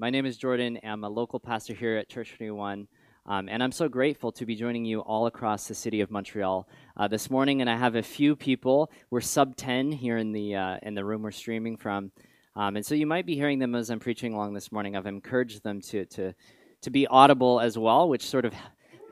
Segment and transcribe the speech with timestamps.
[0.00, 0.78] My name is Jordan.
[0.82, 2.88] I'm a local pastor here at Church 21.
[3.26, 6.66] Um, and I'm so grateful to be joining you all across the city of Montreal
[6.96, 7.60] uh, this morning.
[7.60, 8.90] And I have a few people.
[9.10, 12.12] We're sub 10 here in the, uh, in the room we're streaming from.
[12.56, 14.96] Um, and so you might be hearing them as I'm preaching along this morning.
[14.96, 16.32] I've encouraged them to, to,
[16.80, 18.54] to be audible as well, which sort of,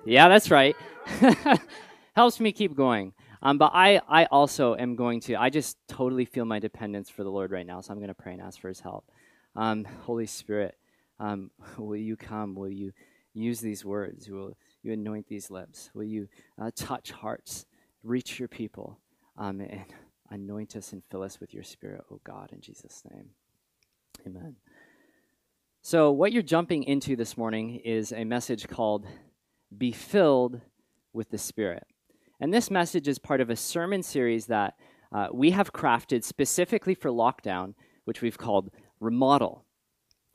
[0.07, 0.75] yeah, that's right,
[2.16, 3.12] helps me keep going.
[3.43, 7.25] Um, but I, I also am going to, I just totally feel my dependence for
[7.25, 7.82] the Lord right now.
[7.82, 9.05] So I'm going to pray and ask for his help.
[9.55, 10.77] Um, Holy Spirit,
[11.20, 12.54] um, will you come?
[12.54, 12.92] Will you
[13.34, 14.28] use these words?
[14.28, 15.90] Will you anoint these lips?
[15.95, 16.28] Will you
[16.60, 17.66] uh, touch hearts,
[18.02, 18.98] reach your people,
[19.36, 19.84] um, and
[20.30, 23.30] anoint us and fill us with your Spirit, O God, in Jesus' name.
[24.26, 24.56] Amen.
[25.80, 29.06] So, what you're jumping into this morning is a message called
[29.76, 30.60] Be Filled
[31.12, 31.87] with the Spirit.
[32.40, 34.74] And this message is part of a sermon series that
[35.12, 39.64] uh, we have crafted specifically for lockdown, which we've called Remodel.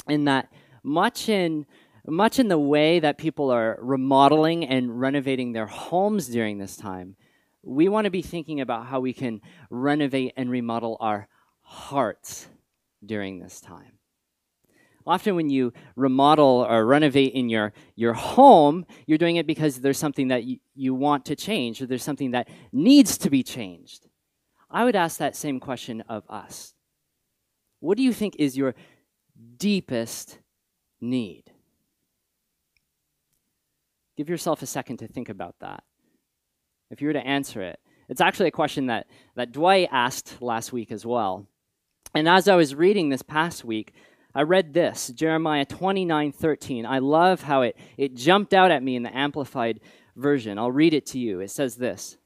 [0.08, 0.52] And that
[0.84, 1.66] much in
[2.06, 7.16] much in the way that people are remodeling and renovating their homes during this time,
[7.62, 11.28] we want to be thinking about how we can renovate and remodel our
[11.62, 12.48] hearts
[13.06, 13.94] during this time.
[15.06, 19.98] Often, when you remodel or renovate in your, your home, you're doing it because there's
[19.98, 24.08] something that you, you want to change or there's something that needs to be changed.
[24.72, 26.74] I would ask that same question of us.
[27.80, 28.76] What do you think is your
[29.58, 30.40] deepest
[31.04, 31.44] need?
[34.16, 35.84] Give yourself a second to think about that.
[36.90, 40.72] If you were to answer it, it's actually a question that, that Dwight asked last
[40.72, 41.48] week as well.
[42.14, 43.94] And as I was reading this past week,
[44.36, 46.86] I read this, Jeremiah 29 13.
[46.86, 49.80] I love how it, it jumped out at me in the Amplified
[50.16, 50.60] Version.
[50.60, 51.40] I'll read it to you.
[51.40, 52.18] It says this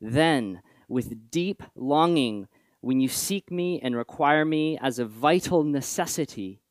[0.00, 2.48] Then, with deep longing,
[2.80, 6.61] when you seek me and require me as a vital necessity,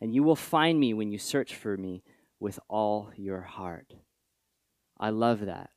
[0.00, 2.02] and you will find me when you search for me
[2.40, 3.94] with all your heart.
[4.98, 5.70] I love that.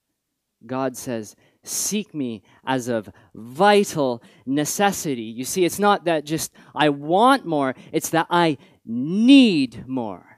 [0.66, 5.24] God says, Seek me as of vital necessity.
[5.24, 10.37] You see, it's not that just I want more, it's that I need more.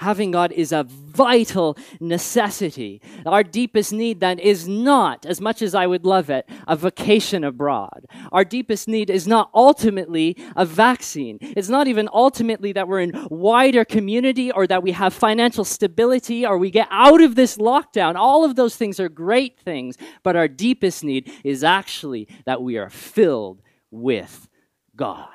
[0.00, 3.02] Having God is a vital necessity.
[3.26, 7.44] Our deepest need then is not, as much as I would love it, a vacation
[7.44, 8.06] abroad.
[8.32, 11.36] Our deepest need is not ultimately a vaccine.
[11.42, 16.46] It's not even ultimately that we're in wider community or that we have financial stability
[16.46, 18.14] or we get out of this lockdown.
[18.14, 22.78] All of those things are great things, but our deepest need is actually that we
[22.78, 24.48] are filled with
[24.96, 25.28] God.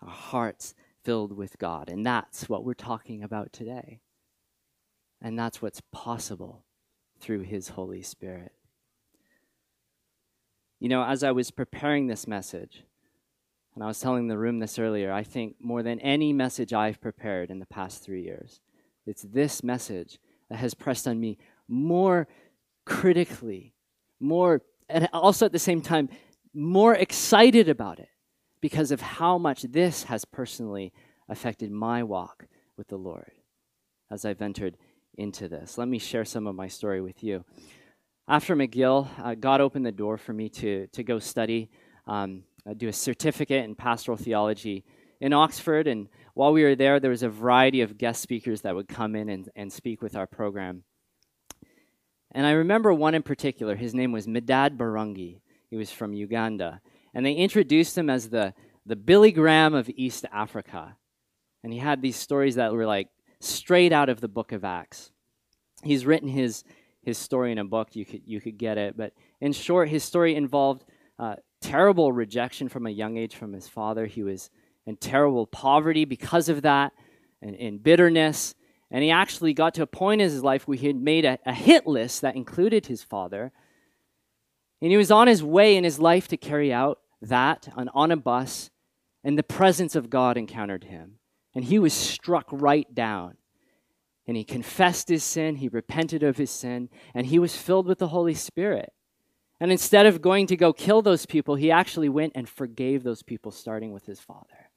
[0.00, 0.76] Our hearts
[1.08, 1.88] filled with God.
[1.88, 4.00] And that's what we're talking about today.
[5.22, 6.66] And that's what's possible
[7.18, 8.52] through His Holy Spirit.
[10.78, 12.84] You know, as I was preparing this message,
[13.74, 17.00] and I was telling the room this earlier, I think more than any message I've
[17.00, 18.60] prepared in the past three years,
[19.06, 20.18] it's this message
[20.50, 21.38] that has pressed on me
[21.68, 22.28] more
[22.84, 23.72] critically,
[24.20, 26.10] more, and also at the same time,
[26.52, 28.10] more excited about it
[28.60, 30.92] because of how much this has personally
[31.28, 32.46] affected my walk
[32.76, 33.32] with the Lord
[34.10, 34.76] as I've entered
[35.16, 35.76] into this.
[35.76, 37.44] Let me share some of my story with you.
[38.26, 41.70] After McGill, uh, God opened the door for me to, to go study,
[42.06, 44.84] um, uh, do a certificate in pastoral theology
[45.20, 45.86] in Oxford.
[45.86, 49.16] And while we were there, there was a variety of guest speakers that would come
[49.16, 50.84] in and, and speak with our program.
[52.32, 53.74] And I remember one in particular.
[53.76, 55.40] His name was Medad Birungi.
[55.70, 56.80] He was from Uganda
[57.14, 58.54] and they introduced him as the,
[58.86, 60.96] the Billy Graham of East Africa.
[61.62, 63.08] And he had these stories that were like
[63.40, 65.10] straight out of the book of Acts.
[65.82, 66.64] He's written his,
[67.02, 68.96] his story in a book, you could, you could get it.
[68.96, 70.84] But in short, his story involved
[71.18, 74.06] uh, terrible rejection from a young age from his father.
[74.06, 74.50] He was
[74.86, 76.92] in terrible poverty because of that,
[77.42, 78.54] and in bitterness.
[78.90, 81.38] And he actually got to a point in his life where he had made a,
[81.44, 83.52] a hit list that included his father
[84.80, 88.10] and he was on his way in his life to carry out that on, on
[88.10, 88.70] a bus,
[89.24, 91.14] and the presence of God encountered him.
[91.54, 93.36] And he was struck right down.
[94.26, 97.98] And he confessed his sin, he repented of his sin, and he was filled with
[97.98, 98.92] the Holy Spirit.
[99.58, 103.22] And instead of going to go kill those people, he actually went and forgave those
[103.22, 104.70] people, starting with his father.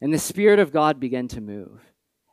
[0.00, 1.80] And the Spirit of God began to move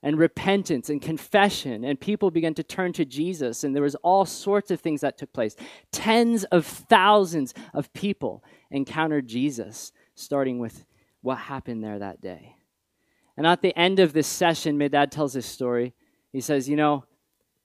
[0.03, 4.25] and repentance and confession and people began to turn to jesus and there was all
[4.25, 5.55] sorts of things that took place
[5.91, 10.85] tens of thousands of people encountered jesus starting with
[11.21, 12.55] what happened there that day
[13.35, 15.93] and at the end of this session Medad tells this story
[16.31, 17.03] he says you know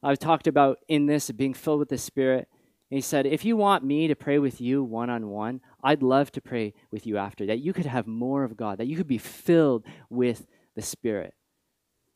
[0.02, 2.48] i've talked about in this being filled with the spirit
[2.92, 6.30] he said, If you want me to pray with you one on one, I'd love
[6.32, 7.58] to pray with you after that.
[7.58, 11.32] You could have more of God, that you could be filled with the Spirit.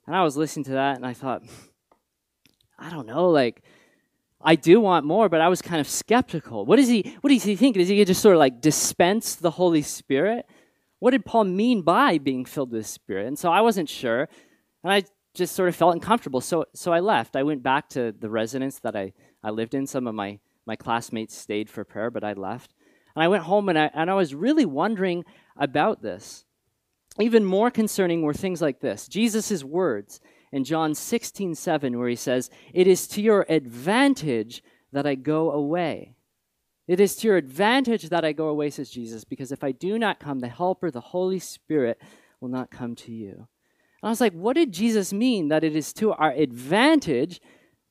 [0.06, 1.42] And I was listening to that and I thought,
[2.78, 3.62] I don't know, like,
[4.40, 6.64] I do want more, but I was kind of skeptical.
[6.66, 7.82] What is he what is he thinking?
[7.82, 10.46] Is he just sort of like dispense the Holy Spirit?
[11.00, 13.26] What did Paul mean by being filled with the Spirit?
[13.26, 14.28] And so I wasn't sure.
[14.84, 15.02] And I
[15.34, 16.40] just sort of felt uncomfortable.
[16.40, 17.34] So so I left.
[17.34, 19.12] I went back to the residence that I,
[19.42, 19.86] I lived in.
[19.86, 22.72] Some of my, my classmates stayed for prayer, but I left.
[23.14, 25.24] And I went home and I and I was really wondering
[25.56, 26.45] about this.
[27.18, 30.20] Even more concerning were things like this Jesus' words
[30.52, 35.50] in John 16, 7, where he says, It is to your advantage that I go
[35.50, 36.14] away.
[36.86, 39.98] It is to your advantage that I go away, says Jesus, because if I do
[39.98, 42.00] not come, the Helper, the Holy Spirit,
[42.40, 43.32] will not come to you.
[44.02, 47.40] And I was like, what did Jesus mean that it is to our advantage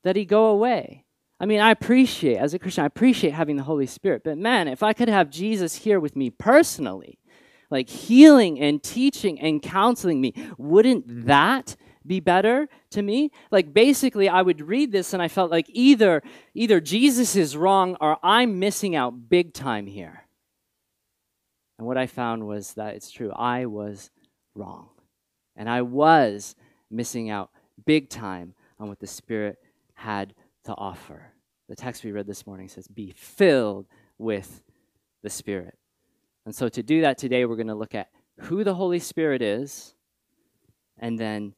[0.02, 1.04] that he go away?
[1.38, 4.68] I mean, I appreciate, as a Christian, I appreciate having the Holy Spirit, but man,
[4.68, 7.18] if I could have Jesus here with me personally,
[7.76, 11.26] like healing and teaching and counseling me, wouldn't mm-hmm.
[11.26, 11.76] that
[12.06, 13.30] be better to me?
[13.50, 16.22] Like basically i would read this and i felt like either
[16.54, 20.24] either jesus is wrong or i'm missing out big time here.
[21.78, 23.30] And what i found was that it's true.
[23.32, 24.10] I was
[24.54, 24.88] wrong.
[25.54, 26.54] And i was
[26.90, 27.50] missing out
[27.84, 29.58] big time on what the spirit
[29.94, 30.34] had
[30.64, 31.32] to offer.
[31.68, 33.86] The text we read this morning says be filled
[34.16, 34.62] with
[35.22, 35.76] the spirit
[36.46, 38.08] and so to do that today we're going to look at
[38.40, 39.94] who the holy spirit is
[40.98, 41.54] and then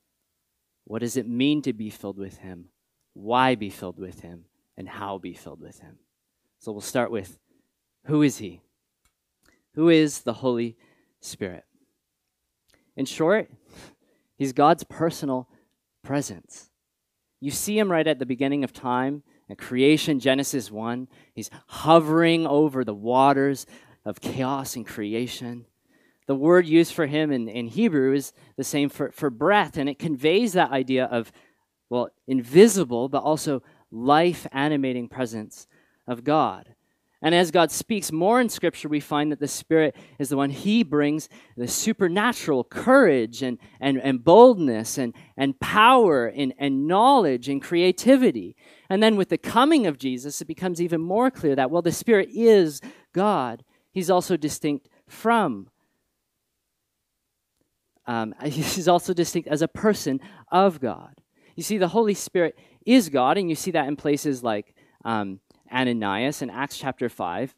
[0.89, 2.71] what does it mean to be filled with Him?
[3.13, 4.45] Why be filled with Him?
[4.77, 5.99] And how be filled with Him?
[6.59, 7.39] So we'll start with
[8.07, 8.63] who is He?
[9.75, 10.77] Who is the Holy
[11.21, 11.65] Spirit?
[12.97, 13.51] In short,
[14.37, 15.49] He's God's personal
[16.03, 16.71] presence.
[17.39, 19.23] You see Him right at the beginning of time.
[19.51, 23.65] At creation, Genesis 1, he's hovering over the waters
[24.09, 25.67] of chaos and creation
[26.29, 29.89] the word used for him in, in Hebrew is the same for, for breath, and
[29.89, 31.33] it conveys that idea of,
[31.89, 35.67] well, invisible, but also life animating presence
[36.07, 36.75] of God.
[37.23, 40.51] And as God speaks more in Scripture, we find that the Spirit is the one
[40.51, 47.49] He brings the supernatural courage and, and, and boldness and, and power and, and knowledge
[47.49, 48.55] and creativity.
[48.91, 51.91] And then with the coming of Jesus, it becomes even more clear that, well, the
[51.91, 52.83] Spirit is
[53.15, 53.65] God.
[53.99, 55.71] He's also distinct from
[58.07, 60.21] um, he's also distinct as a person
[60.53, 61.21] of God.
[61.57, 62.57] You see, the Holy Spirit
[62.87, 64.73] is God, and you see that in places like
[65.05, 65.41] um,
[65.73, 67.57] Ananias in Acts chapter 5.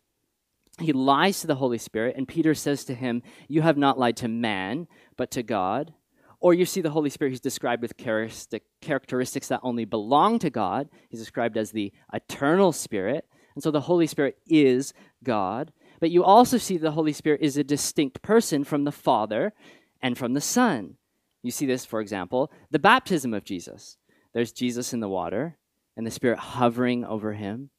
[0.79, 4.17] He lies to the Holy Spirit, and Peter says to him, You have not lied
[4.17, 4.89] to man,
[5.19, 5.93] but to God.
[6.41, 10.89] Or you see the Holy Spirit he's described with characteristics that only belong to God.
[11.11, 13.27] He's described as the eternal Spirit.
[13.55, 15.73] And so the Holy Spirit is God.
[16.01, 19.53] But you also see the Holy Spirit is a distinct person from the Father
[20.01, 20.97] and from the Son.
[21.43, 23.99] You see this, for example, the baptism of Jesus.
[24.33, 25.59] There's Jesus in the water,
[25.97, 27.71] and the Spirit hovering over him,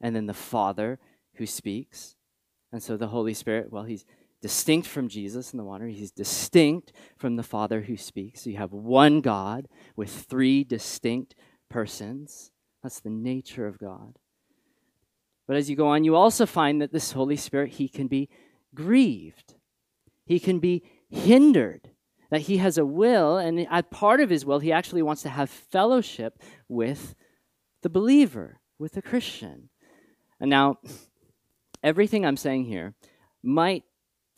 [0.00, 0.98] and then the Father
[1.34, 2.16] who speaks.
[2.72, 4.04] And so the Holy Spirit, well, he's
[4.40, 8.42] distinct from Jesus in the water, he's distinct from the Father who speaks.
[8.42, 11.34] So you have one God with three distinct
[11.70, 12.50] persons.
[12.82, 14.18] That's the nature of God.
[15.52, 18.30] But as you go on, you also find that this Holy Spirit, he can be
[18.74, 19.52] grieved.
[20.24, 21.90] He can be hindered.
[22.30, 25.28] That he has a will, and as part of his will, he actually wants to
[25.28, 26.38] have fellowship
[26.70, 27.14] with
[27.82, 29.68] the believer, with the Christian.
[30.40, 30.78] And now,
[31.82, 32.94] everything I'm saying here
[33.42, 33.84] might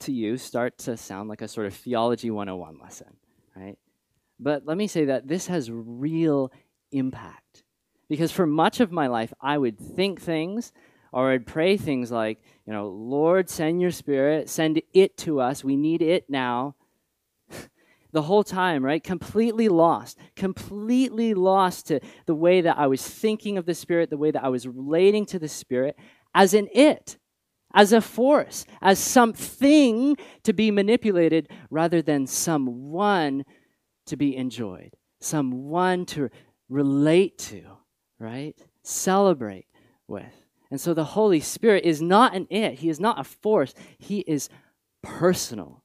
[0.01, 3.19] to you start to sound like a sort of theology 101 lesson,
[3.55, 3.79] right?
[4.41, 6.51] But let me say that this has real
[6.91, 7.63] impact.
[8.09, 10.73] Because for much of my life, I would think things
[11.15, 15.63] or I'd pray things like, you know, Lord, send your spirit, send it to us.
[15.63, 16.75] We need it now.
[18.13, 19.03] the whole time, right?
[19.03, 24.17] Completely lost, completely lost to the way that I was thinking of the Spirit, the
[24.17, 25.97] way that I was relating to the Spirit
[26.35, 27.17] as an it,
[27.73, 33.45] as a force, as something to be manipulated rather than someone
[34.07, 36.29] to be enjoyed, someone to
[36.69, 37.63] relate to,
[38.19, 38.57] right?
[38.83, 39.67] Celebrate
[40.09, 40.44] with.
[40.71, 44.21] And so the Holy Spirit is not an it, He is not a force, He
[44.21, 44.49] is
[45.03, 45.85] personal.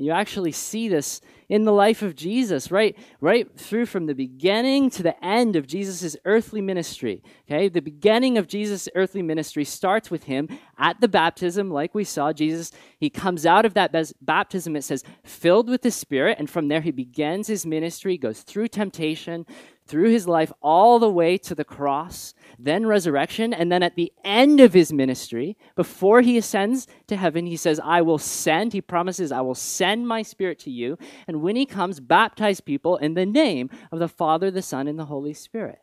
[0.00, 2.96] You actually see this in the life of Jesus, right?
[3.20, 7.20] Right through from the beginning to the end of Jesus' earthly ministry.
[7.50, 10.48] Okay, the beginning of Jesus' earthly ministry starts with him
[10.78, 12.32] at the baptism, like we saw.
[12.32, 12.70] Jesus,
[13.00, 16.82] he comes out of that baptism, it says, filled with the Spirit, and from there
[16.82, 19.46] he begins his ministry, goes through temptation,
[19.88, 24.12] through his life all the way to the cross, then resurrection, and then at the
[24.24, 28.80] end of his ministry, before he ascends to heaven, he says, I will send, he
[28.80, 30.98] promises, I will send my spirit to you.
[31.26, 34.98] And when he comes, baptize people in the name of the Father, the Son, and
[34.98, 35.78] the Holy Spirit.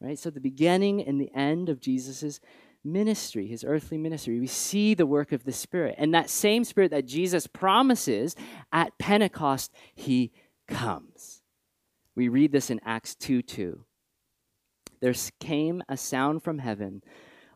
[0.00, 0.18] Right?
[0.18, 2.38] So the beginning and the end of Jesus'
[2.84, 4.38] ministry, his earthly ministry.
[4.38, 5.96] We see the work of the Spirit.
[5.98, 8.36] And that same Spirit that Jesus promises
[8.72, 10.32] at Pentecost, he
[10.68, 11.35] comes.
[12.16, 13.84] We read this in Acts 2 2.
[15.00, 17.02] There came a sound from heaven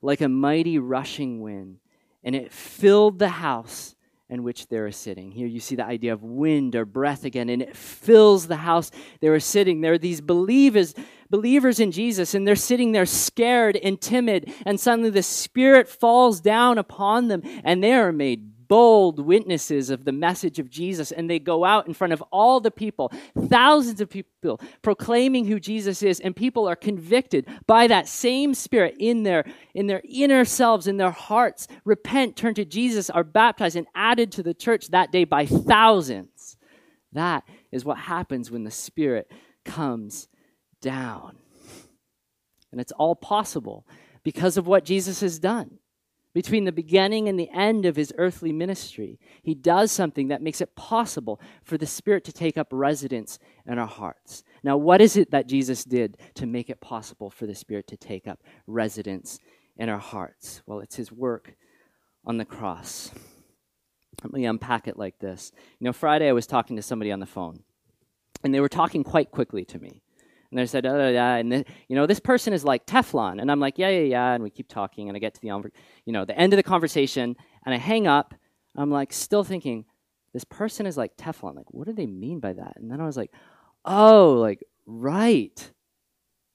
[0.03, 1.79] like a mighty rushing wind,
[2.23, 3.97] and it filled the house
[4.29, 5.33] in which they were sitting.
[5.33, 8.91] Here you see the idea of wind or breath again, and it fills the house
[9.21, 9.81] they were sitting.
[9.81, 10.95] There are these believers,
[11.29, 16.41] believers in Jesus, and they're sitting there scared and timid, and suddenly the Spirit falls
[16.41, 21.29] down upon them, and they are made bold witnesses of the message of Jesus, and
[21.29, 23.13] they go out in front of all the people,
[23.49, 28.95] thousands of people, proclaiming who Jesus is, and people are convicted by that same Spirit
[29.01, 33.75] in their in their inner selves, in their hearts, repent, turn to Jesus, are baptized,
[33.75, 36.57] and added to the church that day by thousands.
[37.13, 39.33] That is what happens when the Spirit
[39.65, 40.29] comes
[40.81, 41.39] down.
[42.71, 43.85] And it's all possible
[44.23, 45.81] because of what Jesus has done
[46.33, 50.61] between the beginning and the end of his earthly ministry, he does something that makes
[50.61, 54.45] it possible for the Spirit to take up residence in our hearts.
[54.63, 57.97] Now, what is it that Jesus did to make it possible for the Spirit to
[57.97, 59.41] take up residence
[59.77, 60.63] in our hearts?
[60.67, 61.57] Well, it's his work
[62.25, 63.11] on the cross.
[64.23, 65.51] Let me unpack it like this.
[65.79, 67.65] You know, Friday I was talking to somebody on the phone,
[68.45, 70.03] and they were talking quite quickly to me.
[70.51, 73.41] And they said, oh, yeah, and you know, this person is like Teflon.
[73.41, 74.33] And I'm like, yeah, yeah, yeah.
[74.33, 75.71] And we keep talking, and I get to the,
[76.05, 78.35] you know, the end of the conversation, and I hang up.
[78.77, 79.85] I'm like, still thinking,
[80.33, 81.57] this person is like Teflon.
[81.57, 82.75] Like, what do they mean by that?
[82.77, 83.33] And then I was like,
[83.85, 85.73] oh, like, right.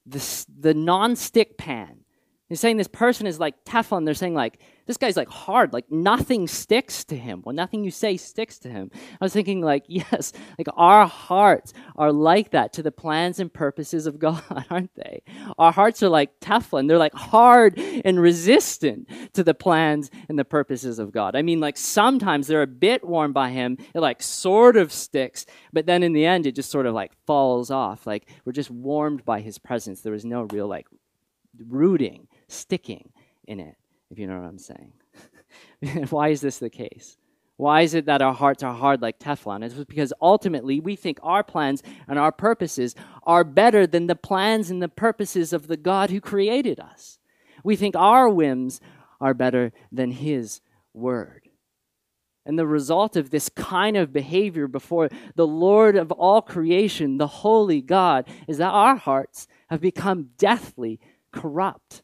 [0.05, 2.04] This, the non-stick pan.
[2.47, 4.05] He's saying this person is like Teflon.
[4.05, 7.41] They're saying like this guy's like hard, like nothing sticks to him.
[7.43, 8.91] Well, nothing you say sticks to him.
[8.93, 13.51] I was thinking like, yes, like our hearts are like that to the plans and
[13.51, 15.23] purposes of God, aren't they?
[15.57, 16.87] Our hearts are like Teflon.
[16.87, 21.35] They're like hard and resistant to the plans and the purposes of God.
[21.35, 23.79] I mean, like sometimes they're a bit warmed by him.
[23.95, 27.11] It like sort of sticks, but then in the end it just sort of like
[27.25, 28.05] falls off.
[28.05, 30.01] Like we're just warmed by his presence.
[30.01, 30.85] There was no real like
[31.67, 33.11] rooting sticking
[33.47, 33.75] in it,
[34.09, 34.93] if you know what I'm saying.
[36.09, 37.17] Why is this the case?
[37.57, 39.63] Why is it that our hearts are hard like Teflon?
[39.63, 44.69] It's because ultimately we think our plans and our purposes are better than the plans
[44.69, 47.17] and the purposes of the God who created us.
[47.63, 48.81] We think our whims
[49.21, 50.59] are better than His
[50.93, 51.49] word.
[52.45, 57.27] And the result of this kind of behavior before the Lord of all creation, the
[57.27, 60.99] holy God, is that our hearts have become deathly
[61.31, 62.03] corrupt.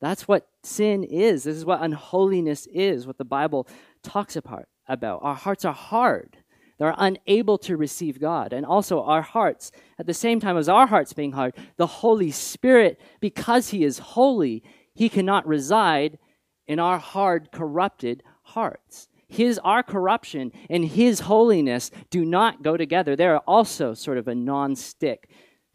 [0.00, 1.44] That's what sin is.
[1.44, 3.66] This is what unholiness is, what the Bible
[4.02, 4.66] talks about.
[4.88, 6.38] Our hearts are hard.
[6.78, 8.54] They're unable to receive God.
[8.54, 12.30] And also, our hearts, at the same time as our hearts being hard, the Holy
[12.30, 14.62] Spirit, because He is holy,
[14.94, 16.18] He cannot reside
[16.66, 19.08] in our hard, corrupted hearts.
[19.28, 23.14] His, our corruption and His holiness do not go together.
[23.14, 25.28] There are also sort of a non stick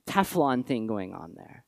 [0.07, 1.65] Teflon thing going on there.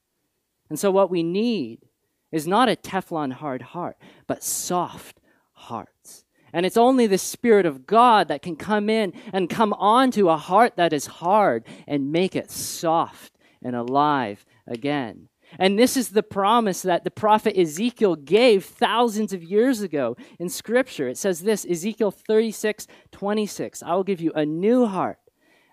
[0.69, 1.86] And so, what we need
[2.31, 5.19] is not a Teflon hard heart, but soft
[5.53, 6.25] hearts.
[6.53, 10.37] And it's only the Spirit of God that can come in and come onto a
[10.37, 15.29] heart that is hard and make it soft and alive again.
[15.59, 20.49] And this is the promise that the prophet Ezekiel gave thousands of years ago in
[20.49, 21.07] Scripture.
[21.07, 23.83] It says this Ezekiel 36 26.
[23.83, 25.19] I will give you a new heart,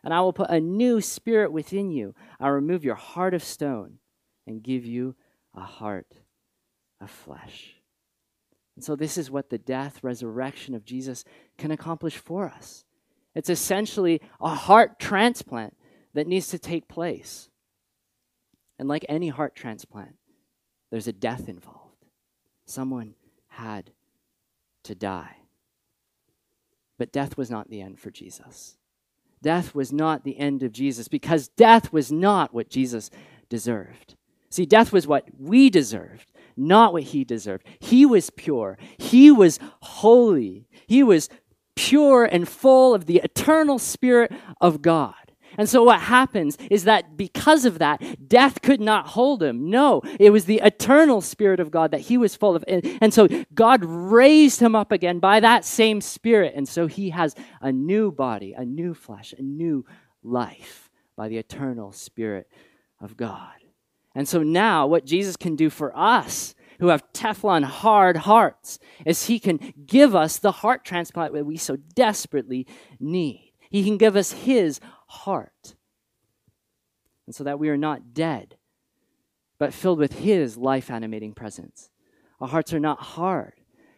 [0.05, 2.15] and I will put a new spirit within you.
[2.39, 3.99] I'll remove your heart of stone
[4.47, 5.17] and give you
[5.55, 6.07] a heart
[7.01, 7.77] of flesh.
[8.77, 11.25] And so, this is what the death, resurrection of Jesus
[11.59, 12.85] can accomplish for us.
[13.35, 15.77] It's essentially a heart transplant
[16.15, 17.49] that needs to take place.
[18.79, 20.17] And like any heart transplant,
[20.91, 22.07] there's a death involved.
[22.67, 23.15] Someone
[23.49, 23.91] had
[24.85, 25.37] to die.
[26.99, 28.77] But death was not the end for Jesus.
[29.43, 33.11] Death was not the end of Jesus because death was not what Jesus
[33.49, 34.17] deserved.
[34.49, 37.67] See, death was what we deserved, not what he deserved.
[37.79, 41.29] He was pure, he was holy, he was
[41.77, 45.15] pure and full of the eternal Spirit of God.
[45.57, 49.71] And so what happens is that because of that, death could not hold him.
[49.71, 52.65] No, it was the eternal Spirit of God that he was full of.
[52.67, 56.55] And, so God raised him up again by that same Spirit.
[56.57, 59.85] And so he has a new body, a new flesh, a new
[60.23, 62.49] life by the eternal Spirit
[63.01, 63.53] of God.
[64.15, 69.27] And so now, what Jesus can do for us who have Teflon hard hearts is
[69.27, 72.67] he can give us the heart transplant that we so desperately
[73.01, 73.53] need.
[73.71, 75.75] He can give us his heart.
[77.27, 78.57] And so that we are not dead,
[79.59, 81.91] but filled with his life animating presence.
[82.41, 83.55] Our hearts are not hard,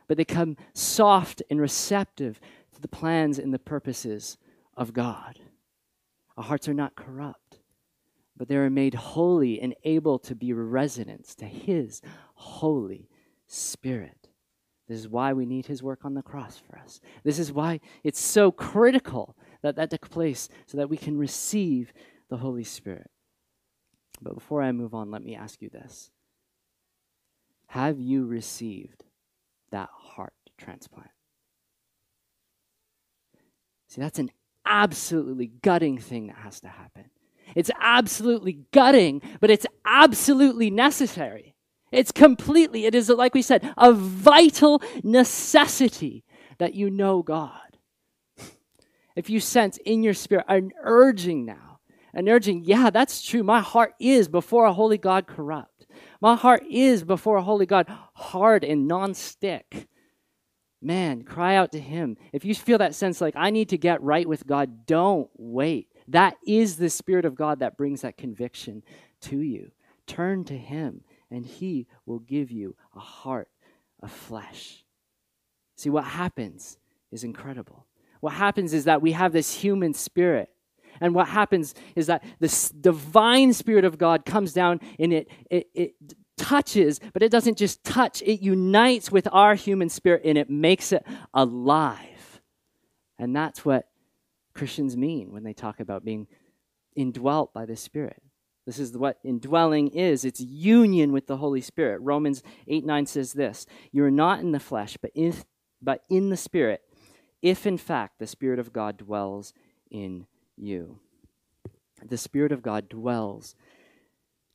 [0.07, 2.41] but they come soft and receptive
[2.75, 4.39] to the plans and the purposes
[4.77, 5.41] of God.
[6.37, 7.46] Our hearts are not corrupt,
[8.37, 12.03] but they are made holy and able to be residents to His
[12.35, 13.09] Holy
[13.47, 14.29] Spirit.
[14.89, 17.01] This is why we need His work on the cross for us.
[17.25, 21.93] This is why it's so critical that that took place so that we can receive
[22.29, 23.11] the Holy Spirit.
[24.21, 26.11] But before I move on, let me ask you this
[27.69, 29.05] Have you received
[29.71, 31.11] that heart transplant?
[33.89, 34.31] See, that's an
[34.65, 37.05] absolutely gutting thing that has to happen.
[37.55, 41.55] It's absolutely gutting, but it's absolutely necessary.
[41.93, 46.25] It's completely, it is, like we said, a vital necessity
[46.59, 47.61] that you know God.
[49.15, 51.79] If you sense in your spirit an urging now,
[52.13, 53.43] an urging, yeah, that's true.
[53.43, 55.87] My heart is before a holy God corrupt.
[56.21, 59.89] My heart is before a holy God hard and non-stick
[60.87, 62.17] man, cry out to Him.
[62.33, 65.89] If you feel that sense like, I need to get right with God, don't wait.
[66.09, 68.83] That is the Spirit of God that brings that conviction
[69.23, 69.73] to you.
[70.07, 73.49] Turn to Him, and He will give you a heart
[74.03, 74.85] of flesh.
[75.77, 76.79] See, what happens
[77.11, 77.87] is incredible.
[78.21, 80.51] What happens is that we have this human spirit.
[81.01, 85.69] And what happens is that this divine spirit of God comes down and it, it,
[85.75, 85.95] it
[86.39, 90.93] touches, but it doesn't just touch, it unites with our human spirit and it makes
[90.93, 92.41] it alive.
[93.19, 93.89] And that's what
[94.57, 96.27] Christians mean when they talk about being
[96.95, 98.23] indwelt by the Spirit.
[98.65, 102.01] This is what indwelling is it's union with the Holy Spirit.
[102.01, 105.35] Romans 8 9 says this You are not in the flesh, but in,
[105.81, 106.83] but in the Spirit,
[107.43, 109.53] if in fact the Spirit of God dwells
[109.91, 110.99] in you.
[112.05, 113.55] The Spirit of God dwells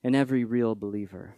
[0.03, 1.35] in every real believer.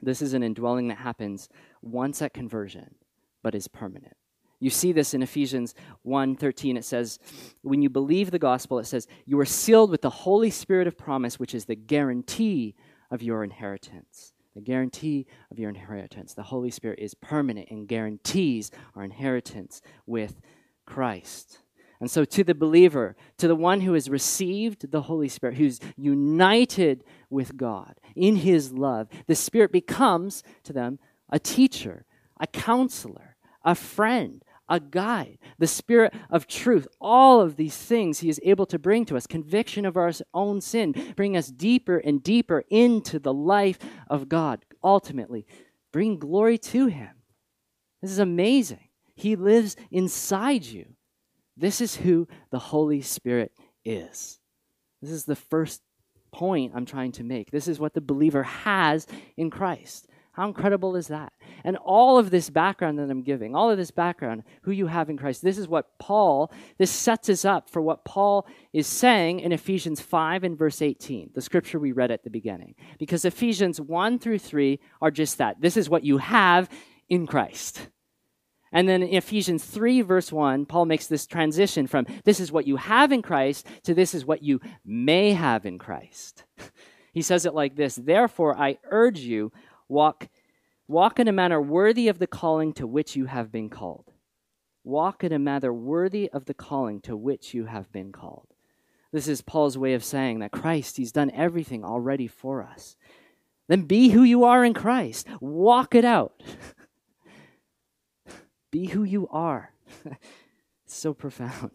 [0.00, 1.48] This is an indwelling that happens
[1.82, 2.94] once at conversion,
[3.42, 4.16] but is permanent.
[4.58, 5.74] You see this in Ephesians
[6.06, 7.18] 1:13 it says
[7.62, 10.96] when you believe the gospel it says you are sealed with the holy spirit of
[10.96, 12.74] promise which is the guarantee
[13.10, 14.32] of your inheritance.
[14.54, 16.32] The guarantee of your inheritance.
[16.32, 20.40] The Holy Spirit is permanent and guarantees our inheritance with
[20.86, 21.58] Christ.
[22.00, 25.80] And so, to the believer, to the one who has received the Holy Spirit, who's
[25.96, 30.98] united with God in his love, the Spirit becomes to them
[31.30, 32.04] a teacher,
[32.38, 36.86] a counselor, a friend, a guide, the Spirit of truth.
[37.00, 40.60] All of these things he is able to bring to us conviction of our own
[40.60, 45.46] sin, bring us deeper and deeper into the life of God, ultimately,
[45.92, 47.10] bring glory to him.
[48.02, 48.88] This is amazing.
[49.14, 50.86] He lives inside you.
[51.56, 53.52] This is who the Holy Spirit
[53.84, 54.38] is.
[55.00, 55.82] This is the first
[56.32, 57.50] point I'm trying to make.
[57.50, 60.06] This is what the believer has in Christ.
[60.36, 61.32] How incredible is that?
[61.64, 65.08] And all of this background that I'm giving, all of this background, who you have
[65.08, 69.40] in Christ, this is what Paul, this sets us up for what Paul is saying
[69.40, 72.74] in Ephesians 5 and verse 18, the scripture we read at the beginning.
[72.98, 75.62] Because Ephesians 1 through 3 are just that.
[75.62, 76.68] This is what you have
[77.08, 77.88] in Christ.
[78.72, 82.66] And then in Ephesians 3, verse 1, Paul makes this transition from this is what
[82.66, 86.44] you have in Christ to this is what you may have in Christ.
[87.14, 89.50] he says it like this Therefore, I urge you,
[89.88, 90.28] walk,
[90.88, 94.12] walk in a manner worthy of the calling to which you have been called.
[94.84, 98.46] Walk in a manner worthy of the calling to which you have been called.
[99.12, 102.96] This is Paul's way of saying that Christ, He's done everything already for us.
[103.68, 105.26] Then be who you are in Christ.
[105.40, 106.40] Walk it out.
[108.70, 109.72] Be who you are.
[110.86, 111.70] so profound.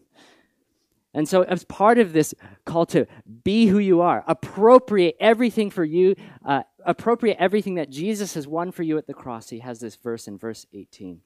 [1.14, 3.06] And so, as part of this call to
[3.44, 8.72] be who you are, appropriate everything for you, uh, appropriate everything that Jesus has won
[8.72, 11.20] for you at the cross, he has this verse in verse 18.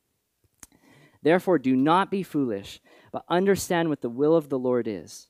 [1.23, 2.81] Therefore, do not be foolish,
[3.13, 5.29] but understand what the will of the Lord is.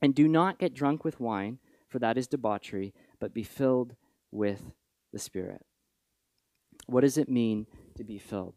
[0.00, 1.58] And do not get drunk with wine,
[1.88, 3.96] for that is debauchery, but be filled
[4.30, 4.72] with
[5.12, 5.64] the Spirit.
[6.86, 8.54] What does it mean to be filled?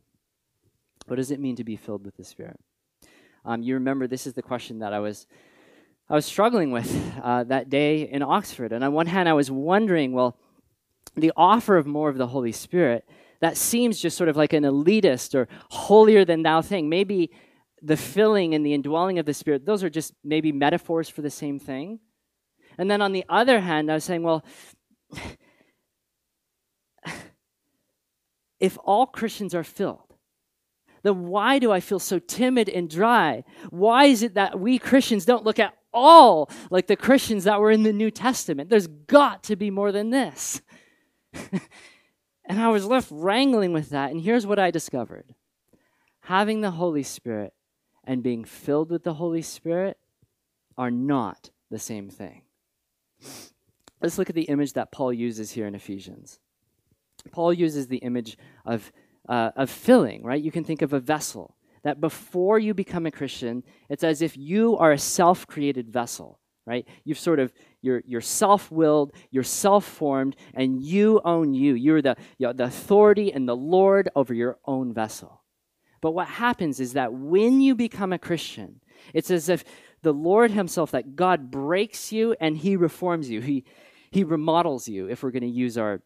[1.08, 2.60] What does it mean to be filled with the Spirit?
[3.44, 5.28] Um, you remember this is the question that I was
[6.10, 8.74] I was struggling with uh, that day in Oxford.
[8.74, 10.38] And on one hand, I was wondering, well,
[11.16, 13.08] the offer of more of the Holy Spirit
[13.40, 16.88] that seems just sort of like an elitist or holier than thou thing.
[16.88, 17.30] Maybe
[17.82, 21.30] the filling and the indwelling of the Spirit; those are just maybe metaphors for the
[21.30, 22.00] same thing.
[22.78, 24.46] And then on the other hand, I was saying, well,
[28.60, 30.16] if all Christians are filled,
[31.04, 33.44] then why do I feel so timid and dry?
[33.70, 37.72] Why is it that we Christians don't look at all like the Christians that were
[37.72, 38.70] in the New Testament?
[38.70, 40.62] There's got to be more than this.
[42.46, 44.12] and I was left wrangling with that.
[44.12, 45.36] And here's what I discovered
[46.22, 47.54] having the Holy Spirit
[48.04, 49.98] and being filled with the Holy Spirit
[50.78, 52.44] are not the same thing.
[54.02, 56.40] Let's look at the image that Paul uses here in Ephesians.
[57.32, 58.92] Paul uses the image of,
[59.30, 60.42] uh, of filling, right?
[60.42, 61.56] You can think of a vessel.
[61.84, 66.40] That before you become a Christian, it's as if you are a self created vessel,
[66.66, 66.88] right?
[67.04, 71.76] You've sort of, you're, you're self willed, you're self formed, and you own you.
[71.76, 75.44] You're the, you know, the authority and the Lord over your own vessel.
[76.02, 78.82] But what happens is that when you become a Christian,
[79.14, 79.64] it's as if
[80.02, 83.42] the Lord Himself, that God breaks you and He reforms you.
[83.42, 83.66] He,
[84.12, 86.02] he remodels you, if we're going to use our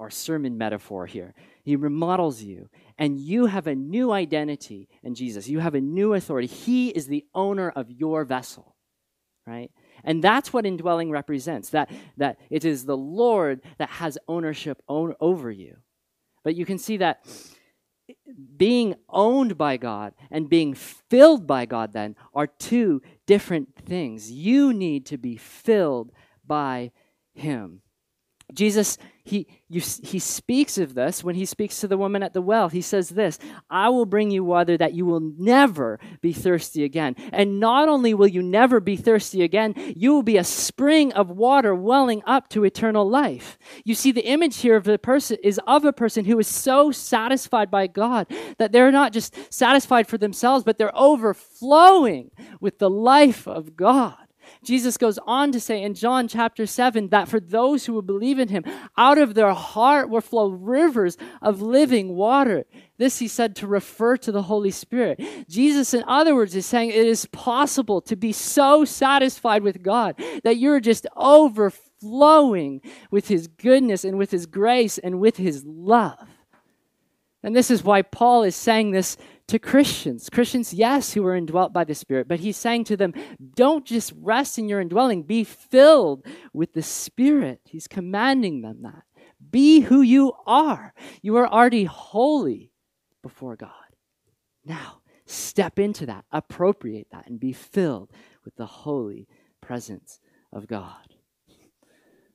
[0.00, 1.34] our sermon metaphor here.
[1.62, 5.46] He remodels you, and you have a new identity in Jesus.
[5.46, 6.48] You have a new authority.
[6.48, 8.74] He is the owner of your vessel,
[9.46, 9.70] right?
[10.04, 15.14] And that's what indwelling represents that, that it is the Lord that has ownership own,
[15.20, 15.76] over you.
[16.42, 17.26] But you can see that
[18.56, 24.30] being owned by God and being filled by God then are two different things.
[24.30, 26.12] You need to be filled
[26.46, 26.92] by
[27.34, 27.82] Him.
[28.52, 28.98] Jesus,
[29.30, 32.68] he, you, he speaks of this when he speaks to the woman at the well.
[32.68, 33.38] He says this
[33.70, 37.14] I will bring you water that you will never be thirsty again.
[37.32, 41.30] And not only will you never be thirsty again, you will be a spring of
[41.30, 43.56] water welling up to eternal life.
[43.84, 46.90] You see, the image here of the person is of a person who is so
[46.90, 48.26] satisfied by God
[48.58, 54.16] that they're not just satisfied for themselves, but they're overflowing with the life of God.
[54.62, 58.38] Jesus goes on to say in John chapter 7 that for those who will believe
[58.38, 58.64] in him,
[58.96, 62.64] out of their heart will flow rivers of living water.
[62.98, 65.20] This he said to refer to the Holy Spirit.
[65.48, 70.16] Jesus, in other words, is saying it is possible to be so satisfied with God
[70.44, 76.28] that you're just overflowing with his goodness and with his grace and with his love.
[77.42, 79.16] And this is why Paul is saying this
[79.50, 80.30] to Christians.
[80.30, 83.12] Christians, yes, who were indwelt by the Spirit, but he's saying to them,
[83.54, 87.60] don't just rest in your indwelling, be filled with the Spirit.
[87.64, 89.02] He's commanding them that.
[89.50, 90.94] Be who you are.
[91.20, 92.70] You are already holy
[93.22, 93.70] before God.
[94.64, 98.12] Now, step into that, appropriate that, and be filled
[98.44, 99.26] with the holy
[99.60, 100.20] presence
[100.52, 101.14] of God.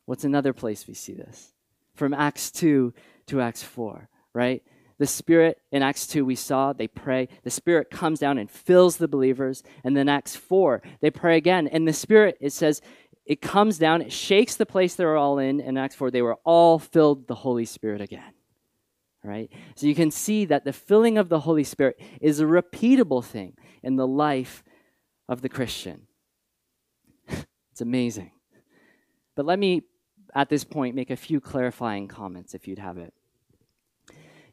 [0.03, 1.53] What's another place we see this?
[1.93, 2.93] From Acts 2
[3.27, 4.61] to Acts 4, right?
[4.97, 7.27] The Spirit in Acts 2, we saw they pray.
[7.43, 9.61] The Spirit comes down and fills the believers.
[9.83, 11.67] And then Acts 4, they pray again.
[11.67, 12.81] And the Spirit, it says,
[13.25, 15.59] it comes down, it shakes the place they're all in.
[15.59, 18.33] In Acts 4, they were all filled the Holy Spirit again.
[19.23, 19.51] Right?
[19.75, 23.57] So you can see that the filling of the Holy Spirit is a repeatable thing
[23.83, 24.63] in the life
[25.27, 26.03] of the Christian.
[27.27, 28.31] it's amazing.
[29.35, 29.81] But let me,
[30.33, 33.13] at this point, make a few clarifying comments if you'd have it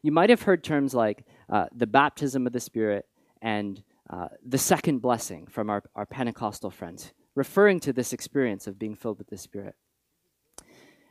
[0.03, 3.07] you might have heard terms like uh, the baptism of the Spirit
[3.41, 8.77] and uh, the second blessing from our, our Pentecostal friends, referring to this experience of
[8.77, 9.75] being filled with the Spirit.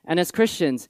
[0.04, 0.88] And as Christians,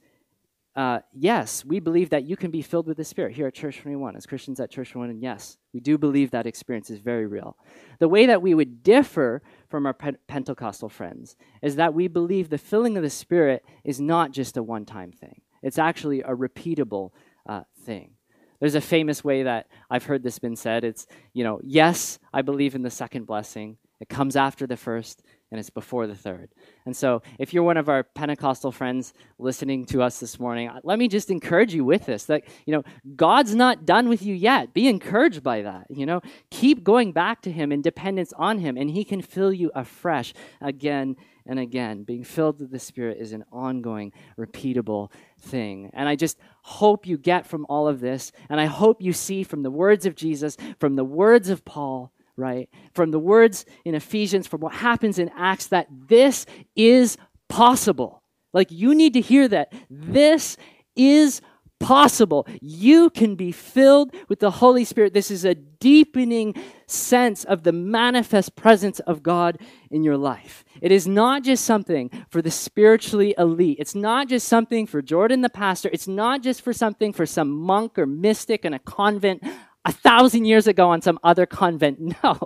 [0.75, 3.79] uh, yes, we believe that you can be filled with the Spirit here at Church
[3.79, 4.17] 21.
[4.17, 7.55] As Christians at Church 21, and yes, we do believe that experience is very real.
[7.99, 12.49] The way that we would differ from our Pe- Pentecostal friends is that we believe
[12.49, 16.35] the filling of the Spirit is not just a one time thing, it's actually a
[16.35, 17.11] repeatable
[17.45, 18.11] uh, thing.
[18.59, 20.83] There's a famous way that I've heard this been said.
[20.83, 23.77] It's, you know, yes, I believe in the second blessing.
[23.99, 25.21] It comes after the first
[25.53, 26.49] and it's before the third.
[26.83, 30.97] And so, if you're one of our Pentecostal friends listening to us this morning, let
[30.97, 32.83] me just encourage you with this that, you know,
[33.15, 34.73] God's not done with you yet.
[34.73, 35.85] Be encouraged by that.
[35.91, 39.53] You know, keep going back to Him in dependence on Him, and He can fill
[39.53, 42.03] you afresh again and again.
[42.03, 45.11] Being filled with the Spirit is an ongoing, repeatable
[45.43, 45.91] thing.
[45.93, 49.43] And I just hope you get from all of this, and I hope you see
[49.43, 53.95] from the words of Jesus, from the words of Paul, right, from the words in
[53.95, 57.17] Ephesians, from what happens in Acts, that this is
[57.49, 58.23] possible.
[58.53, 59.73] Like, you need to hear that.
[59.89, 60.57] This
[60.95, 61.41] is
[61.83, 62.47] possible.
[62.61, 65.13] You can be filled with the Holy Spirit.
[65.13, 66.55] This is a deepening
[66.87, 69.57] sense of the manifest presence of God
[69.91, 70.63] in your life.
[70.81, 73.77] It is not just something for the spiritually elite.
[73.79, 75.89] It's not just something for Jordan the pastor.
[75.91, 79.43] It's not just for something for some monk or mystic in a convent
[79.85, 81.99] a thousand years ago on some other convent.
[82.23, 82.39] No,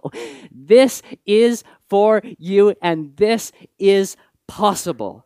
[0.51, 5.25] this is for you and this is possible.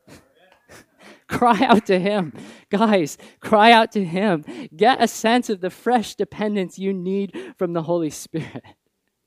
[1.31, 2.33] Cry out to Him.
[2.69, 4.43] Guys, cry out to Him.
[4.75, 8.63] Get a sense of the fresh dependence you need from the Holy Spirit.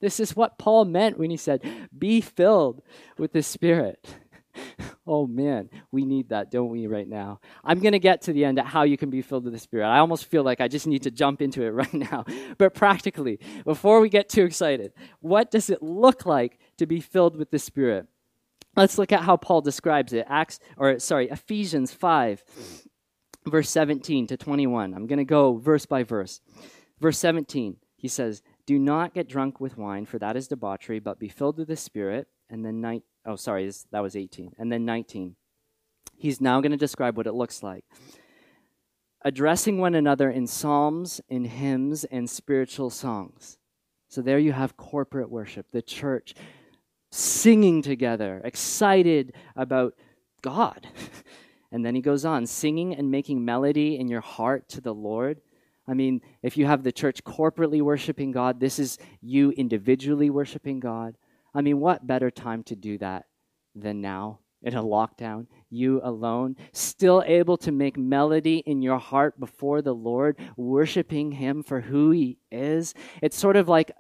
[0.01, 1.63] This is what Paul meant when he said,
[1.97, 2.83] Be filled
[3.17, 4.05] with the Spirit.
[5.07, 7.41] Oh man, we need that, don't we, right now?
[7.63, 9.59] I'm going to get to the end at how you can be filled with the
[9.59, 9.87] Spirit.
[9.87, 12.25] I almost feel like I just need to jump into it right now.
[12.57, 17.37] But practically, before we get too excited, what does it look like to be filled
[17.37, 18.07] with the Spirit?
[18.77, 20.27] Let's look at how Paul describes it.
[20.29, 22.43] Acts, or sorry, Ephesians 5,
[23.47, 24.95] verse 17 to 21.
[24.95, 26.41] I'm going to go verse by verse.
[27.01, 31.19] Verse 17, he says, Do not get drunk with wine, for that is debauchery, but
[31.19, 32.29] be filled with the Spirit.
[32.51, 34.53] And then, night oh, sorry, that was 18.
[34.59, 35.37] And then 19.
[36.17, 37.85] He's now going to describe what it looks like.
[39.23, 43.59] Addressing one another in psalms, in hymns, and spiritual songs.
[44.09, 46.35] So there you have corporate worship, the church
[47.15, 49.95] singing together, excited about
[50.43, 50.89] God.
[51.75, 55.41] And then he goes on, singing and making melody in your heart to the Lord.
[55.89, 60.79] I mean, if you have the church corporately worshiping God, this is you individually worshiping
[60.79, 61.17] God.
[61.53, 63.27] I mean, what better time to do that
[63.75, 65.49] than now in a lockdown?
[65.69, 71.65] You alone, still able to make melody in your heart before the Lord, worshiping Him
[71.65, 72.95] for who He is.
[73.21, 73.91] It's sort of like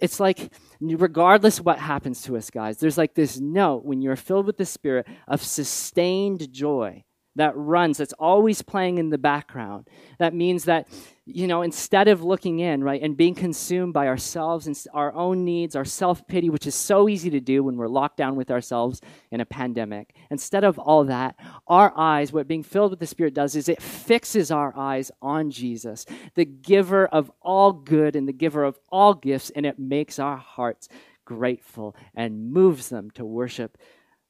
[0.00, 4.46] it's like regardless what happens to us guys there's like this note when you're filled
[4.46, 7.02] with the spirit of sustained joy
[7.36, 9.88] that runs that's always playing in the background.
[10.18, 10.88] That means that
[11.28, 15.44] you know instead of looking in right and being consumed by ourselves and our own
[15.44, 19.00] needs our self-pity which is so easy to do when we're locked down with ourselves
[19.32, 21.34] in a pandemic instead of all that
[21.66, 25.50] our eyes what being filled with the spirit does is it fixes our eyes on
[25.50, 30.20] jesus the giver of all good and the giver of all gifts and it makes
[30.20, 30.88] our hearts
[31.24, 33.76] grateful and moves them to worship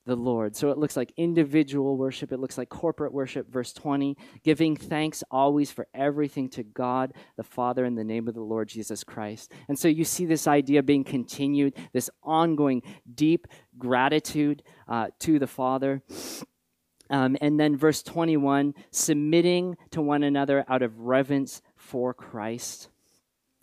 [0.07, 0.57] the Lord.
[0.57, 3.51] So it looks like individual worship, it looks like corporate worship.
[3.51, 8.35] Verse 20, giving thanks always for everything to God the Father in the name of
[8.35, 9.53] the Lord Jesus Christ.
[9.69, 15.47] And so you see this idea being continued, this ongoing deep gratitude uh, to the
[15.47, 16.03] Father.
[17.11, 22.89] Um, and then verse 21, submitting to one another out of reverence for Christ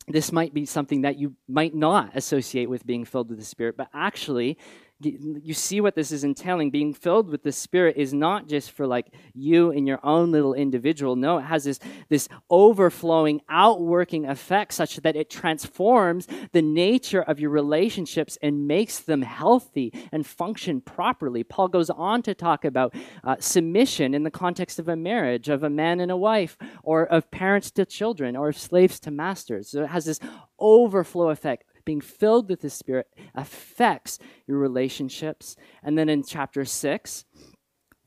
[0.07, 3.77] this might be something that you might not associate with being filled with the Spirit,
[3.77, 4.57] but actually,
[5.05, 6.71] you see what this is entailing.
[6.71, 10.53] Being filled with the Spirit is not just for like you and your own little
[10.53, 11.15] individual.
[11.15, 17.39] No, it has this, this overflowing, outworking effect such that it transforms the nature of
[17.39, 21.43] your relationships and makes them healthy and function properly.
[21.43, 25.63] Paul goes on to talk about uh, submission in the context of a marriage, of
[25.63, 29.69] a man and a wife, or of parents to children, or of slaves to masters.
[29.69, 30.19] So it has this
[30.59, 35.55] overflow effect being filled with the Spirit affects your relationships.
[35.83, 37.25] And then in chapter 6,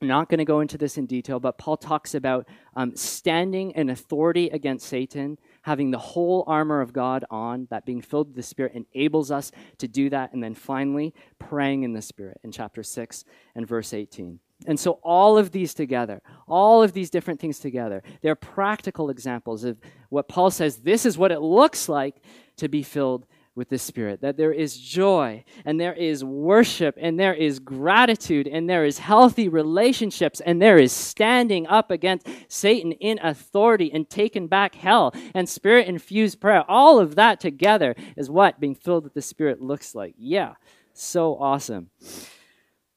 [0.01, 3.71] I'm not going to go into this in detail, but Paul talks about um, standing
[3.71, 8.35] in authority against Satan, having the whole armor of God on, that being filled with
[8.35, 10.33] the Spirit enables us to do that.
[10.33, 14.39] And then finally, praying in the Spirit in chapter 6 and verse 18.
[14.67, 19.63] And so, all of these together, all of these different things together, they're practical examples
[19.63, 22.21] of what Paul says this is what it looks like
[22.57, 23.25] to be filled
[23.57, 28.47] with the Spirit, that there is joy and there is worship and there is gratitude
[28.47, 34.07] and there is healthy relationships and there is standing up against Satan in authority and
[34.07, 36.63] taking back hell and spirit infused prayer.
[36.67, 40.13] All of that together is what being filled with the Spirit looks like.
[40.17, 40.53] Yeah,
[40.93, 41.89] so awesome.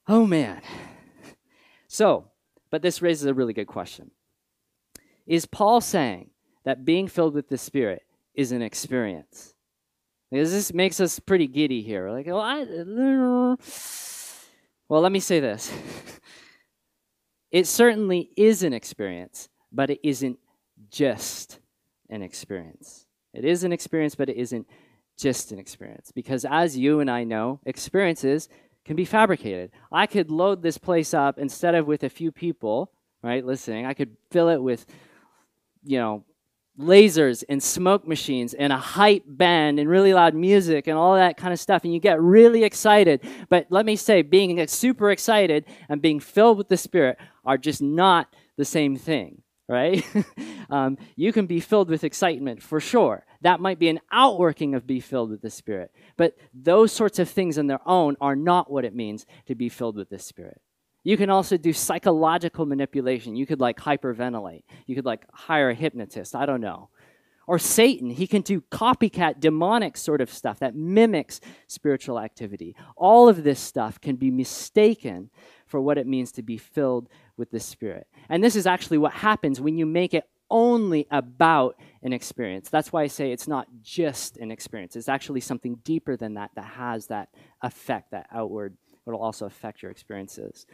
[0.06, 0.60] Oh man.
[1.88, 2.26] So,
[2.70, 4.10] but this raises a really good question.
[5.26, 6.30] Is Paul saying
[6.64, 8.02] that being filled with the Spirit
[8.34, 9.54] is an experience?
[10.30, 12.10] Because this makes us pretty giddy here.
[12.10, 12.64] Like, well, I,
[14.88, 15.72] well, let me say this.
[17.50, 20.38] it certainly is an experience, but it isn't
[20.90, 21.58] just
[22.08, 23.06] an experience.
[23.34, 24.66] It is an experience, but it isn't
[25.18, 26.12] just an experience.
[26.12, 28.48] Because as you and I know, experiences
[28.84, 29.70] can be fabricated.
[29.92, 33.86] I could load this place up instead of with a few people, right, listening.
[33.86, 34.86] I could fill it with,
[35.84, 36.24] you know,
[36.80, 41.36] lasers and smoke machines and a hype band and really loud music and all that
[41.36, 43.20] kind of stuff and you get really excited.
[43.48, 47.82] But let me say being super excited and being filled with the spirit are just
[47.82, 50.04] not the same thing right?
[50.70, 53.26] Um, you can be filled with excitement for sure.
[53.40, 55.90] That might be an outworking of be filled with the spirit.
[56.16, 59.68] But those sorts of things on their own are not what it means to be
[59.68, 60.60] filled with the spirit
[61.02, 63.36] you can also do psychological manipulation.
[63.36, 64.64] You could like hyperventilate.
[64.86, 66.34] You could like hire a hypnotist.
[66.36, 66.90] I don't know.
[67.50, 68.10] or Satan.
[68.10, 72.76] He can do copycat, demonic sort of stuff that mimics spiritual activity.
[72.96, 75.30] All of this stuff can be mistaken
[75.66, 78.06] for what it means to be filled with the Spirit.
[78.28, 82.68] And this is actually what happens when you make it only about an experience.
[82.70, 84.94] That's why I say it's not just an experience.
[84.94, 87.30] It's actually something deeper than that that has that
[87.62, 88.76] effect, that outward,
[89.10, 90.66] it'll also affect your experiences.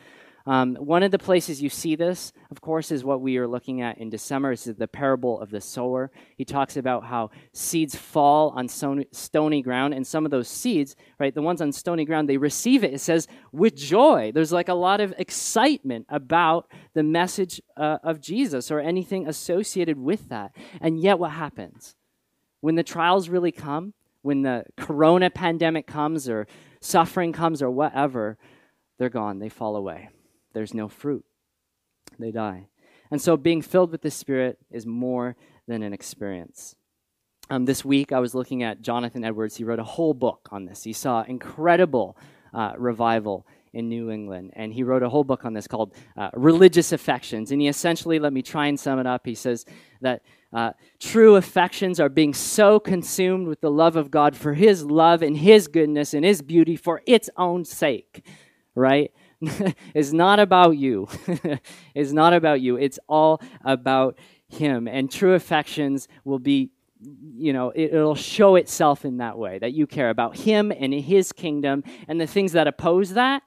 [0.46, 3.83] Um, one of the places you see this, of course, is what we are looking
[3.83, 4.53] at in December.
[4.53, 6.12] This Is the parable of the sower.
[6.37, 11.35] He talks about how seeds fall on stony ground, and some of those seeds, right,
[11.35, 12.94] the ones on stony ground, they receive it.
[12.94, 14.31] It says with joy.
[14.33, 19.99] There's like a lot of excitement about the message uh, of Jesus or anything associated
[19.99, 20.55] with that.
[20.81, 21.96] And yet, what happens
[22.61, 23.94] when the trials really come?
[24.22, 26.49] When the corona pandemic comes, or
[26.87, 28.38] suffering comes, or whatever,
[28.99, 29.38] they're gone.
[29.38, 30.11] They fall away
[30.57, 31.22] there's no fruit.
[32.18, 32.68] They die.
[33.11, 35.37] And so being filled with the Spirit is more
[35.68, 36.75] than an experience.
[37.51, 39.57] Um, this week, I was looking at Jonathan Edwards.
[39.57, 40.83] He wrote a whole book on this.
[40.83, 42.16] He saw incredible
[42.55, 44.53] uh, revival in New England.
[44.57, 47.53] And he wrote a whole book on this called uh, Religious Affections.
[47.53, 49.27] And he essentially, let me try and sum it up.
[49.27, 49.66] He says
[50.01, 50.22] that
[50.53, 55.23] uh, true affections are being so consumed with the love of God for his love
[55.23, 58.25] and his goodness and his beauty for its own sake,
[58.75, 59.11] right?
[59.95, 61.09] is not about you.
[61.95, 62.77] it's not about you.
[62.77, 64.89] It's all about Him.
[64.89, 69.73] And true affections will be, you know, it, will show itself in that way that
[69.73, 71.85] you care about Him and His kingdom.
[72.09, 73.43] And the things that oppose that,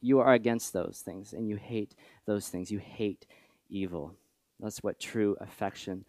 [0.00, 1.94] you are against those things and you hate
[2.26, 2.70] those things.
[2.70, 3.26] You hate
[3.68, 4.14] evil.
[4.58, 6.04] That's what true affection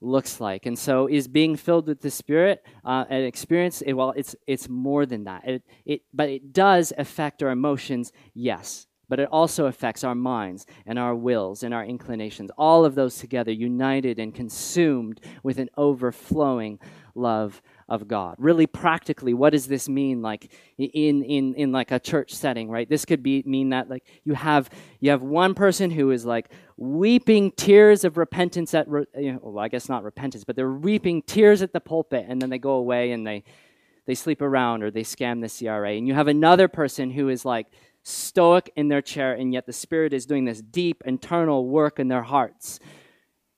[0.00, 0.66] looks like.
[0.66, 3.82] And so, is being filled with the Spirit uh, an experience?
[3.82, 5.46] It, well, it's it's more than that.
[5.46, 8.86] It, it, but it does affect our emotions, yes.
[9.08, 12.52] But it also affects our minds and our wills and our inclinations.
[12.56, 16.78] All of those together, united and consumed with an overflowing
[17.16, 17.60] love
[17.90, 18.36] of God.
[18.38, 22.88] Really practically, what does this mean like in in in like a church setting, right?
[22.88, 26.50] This could be mean that like you have you have one person who is like
[26.76, 31.22] weeping tears of repentance at you know, well, I guess not repentance, but they're weeping
[31.22, 33.42] tears at the pulpit and then they go away and they
[34.06, 35.90] they sleep around or they scam the CRA.
[35.92, 37.66] And you have another person who is like
[38.04, 42.06] stoic in their chair and yet the spirit is doing this deep internal work in
[42.06, 42.78] their hearts.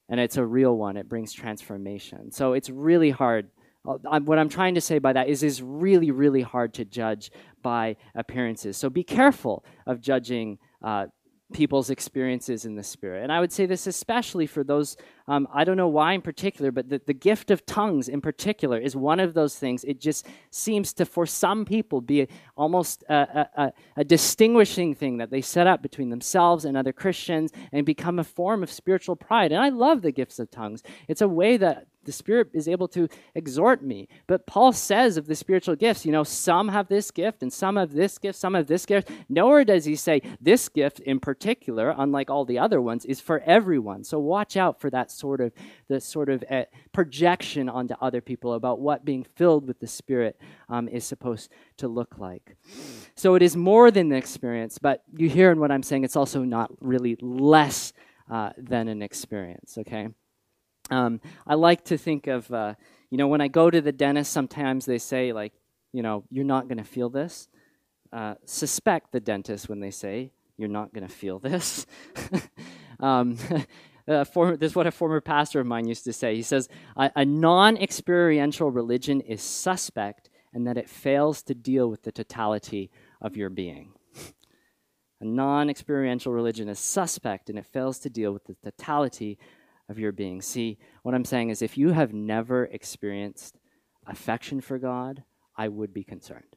[0.09, 0.97] And it's a real one.
[0.97, 2.33] It brings transformation.
[2.33, 3.51] So it's really hard
[3.87, 7.31] uh, what I'm trying to say by that is it's really, really hard to judge
[7.63, 8.77] by appearances.
[8.77, 11.07] So be careful of judging uh,
[11.53, 13.23] people's experiences in the Spirit.
[13.23, 14.97] And I would say this especially for those,
[15.29, 18.79] um, I don't know why in particular, but the, the gift of tongues in particular
[18.79, 19.85] is one of those things.
[19.85, 25.31] It just seems to, for some people, be almost a, a, a distinguishing thing that
[25.31, 29.53] they set up between themselves and other Christians and become a form of spiritual pride.
[29.53, 30.83] And I love the gifts of tongues.
[31.09, 34.09] It's a way that the Spirit is able to exhort me.
[34.27, 37.77] But Paul says of the spiritual gifts, you know, some have this gift and some
[37.77, 39.11] have this gift, some have this gift.
[39.29, 43.41] Nowhere does he say this gift in particular, unlike all the other ones, is for
[43.41, 44.05] everyone.
[44.05, 45.53] So watch out for that sort of
[45.89, 50.41] the sort of uh, projection onto other people about what being filled with the Spirit
[50.69, 52.57] um, is supposed to look like.
[53.15, 56.17] So it is more than the experience, but you hear in what I'm saying, it's
[56.17, 57.93] also not really less
[58.31, 59.77] uh, than an experience.
[59.79, 60.09] Okay.
[60.93, 62.75] Um, I like to think of, uh,
[63.09, 65.55] you know, when I go to the dentist, sometimes they say, like,
[65.93, 67.49] you know, you're not going to feel this.
[68.13, 71.87] Uh, suspect the dentist when they say, you're not going to feel this.
[73.01, 73.39] um,
[74.33, 76.37] former, this is what a former pastor of mine used to say.
[76.37, 81.89] He says, a, a non experiential religion is suspect and that it fails to deal
[81.89, 82.91] with the totality
[83.23, 83.95] of your being.
[85.23, 89.39] a non experiential religion is suspect and it fails to deal with the totality
[89.93, 90.43] of your being.
[90.43, 93.59] See, what I'm saying is if you have never experienced
[94.09, 95.23] affection for God,
[95.57, 96.57] I would be concerned.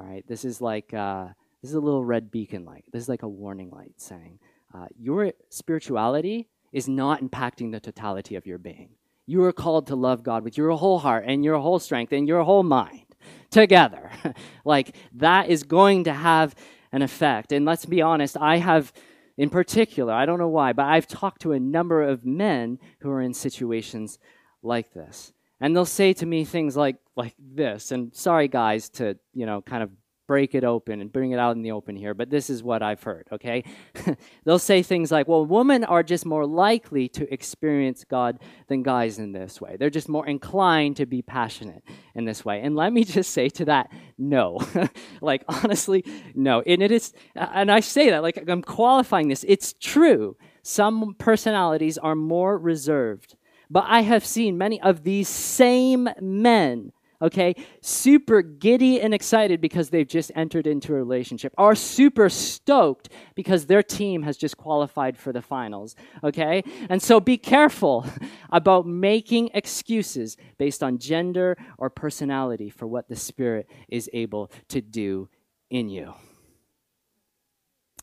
[0.00, 1.28] All right, this is like uh,
[1.62, 2.84] this is a little red beacon light.
[2.92, 4.40] This is like a warning light saying
[4.74, 8.90] uh, your spirituality is not impacting the totality of your being.
[9.26, 12.26] You are called to love God with your whole heart and your whole strength and
[12.26, 13.14] your whole mind
[13.50, 14.10] together.
[14.64, 16.54] like that is going to have
[16.92, 17.52] an effect.
[17.52, 18.92] And let's be honest, I have
[19.36, 23.10] in particular, I don't know why, but I've talked to a number of men who
[23.10, 24.18] are in situations
[24.62, 25.32] like this.
[25.60, 29.60] And they'll say to me things like like this, and sorry guys to, you know,
[29.60, 29.90] kind of
[30.30, 32.84] break it open and bring it out in the open here, but this is what
[32.84, 33.64] I've heard, okay?
[34.44, 39.18] They'll say things like, well, women are just more likely to experience God than guys
[39.18, 39.76] in this way.
[39.76, 41.82] They're just more inclined to be passionate
[42.14, 42.60] in this way.
[42.60, 44.60] And let me just say to that, no.
[45.20, 46.04] like, honestly,
[46.36, 46.62] no.
[46.64, 49.44] And it is, and I say that, like, I'm qualifying this.
[49.48, 50.36] It's true.
[50.62, 53.34] Some personalities are more reserved
[53.68, 56.92] But I have seen many of these same men
[57.22, 63.08] okay, super giddy and excited because they've just entered into a relationship, are super stoked
[63.34, 65.94] because their team has just qualified for the finals,
[66.24, 66.62] okay?
[66.88, 68.06] And so be careful
[68.50, 74.80] about making excuses based on gender or personality for what the Spirit is able to
[74.80, 75.28] do
[75.68, 76.14] in you.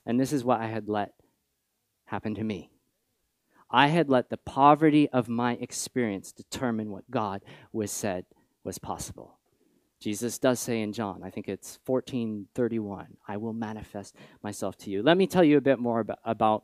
[0.06, 1.14] And this is what I had let
[2.06, 2.72] happen to me.
[3.70, 7.44] I had let the poverty of my experience determine what God
[7.74, 8.26] was said
[8.68, 9.40] was possible.
[10.00, 15.02] Jesus does say in John, I think it's 1431, I will manifest myself to you.
[15.02, 16.64] Let me tell you a bit more about, about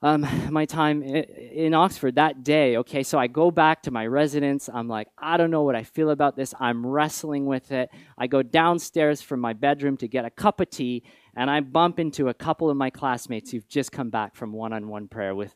[0.00, 2.76] um, my time in Oxford that day.
[2.78, 4.70] Okay, so I go back to my residence.
[4.72, 6.54] I'm like, I don't know what I feel about this.
[6.60, 7.90] I'm wrestling with it.
[8.16, 11.02] I go downstairs from my bedroom to get a cup of tea,
[11.36, 14.72] and I bump into a couple of my classmates who've just come back from one
[14.72, 15.54] on one prayer with,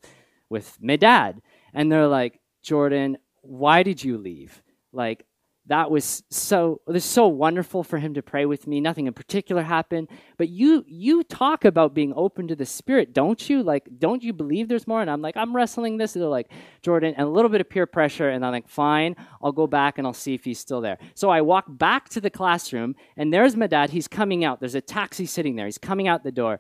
[0.50, 1.40] with my dad.
[1.72, 4.62] And they're like, Jordan, why did you leave?
[4.92, 5.24] Like,
[5.68, 8.80] that was so it was so wonderful for him to pray with me.
[8.80, 10.08] Nothing in particular happened.
[10.36, 13.62] But you you talk about being open to the spirit don't you?
[13.62, 15.00] Like don't you believe there's more?
[15.00, 16.14] And i'm like i'm wrestling this.
[16.16, 16.50] And they're like
[16.82, 18.30] jordan and a little bit of peer pressure.
[18.30, 20.98] And i'm like fine i'll go back and i'll see if he's still there.
[21.14, 23.90] So i walk back to the classroom and there's my dad.
[23.90, 24.60] He's coming out.
[24.60, 25.66] There's a taxi sitting there.
[25.66, 26.58] He's coming out the door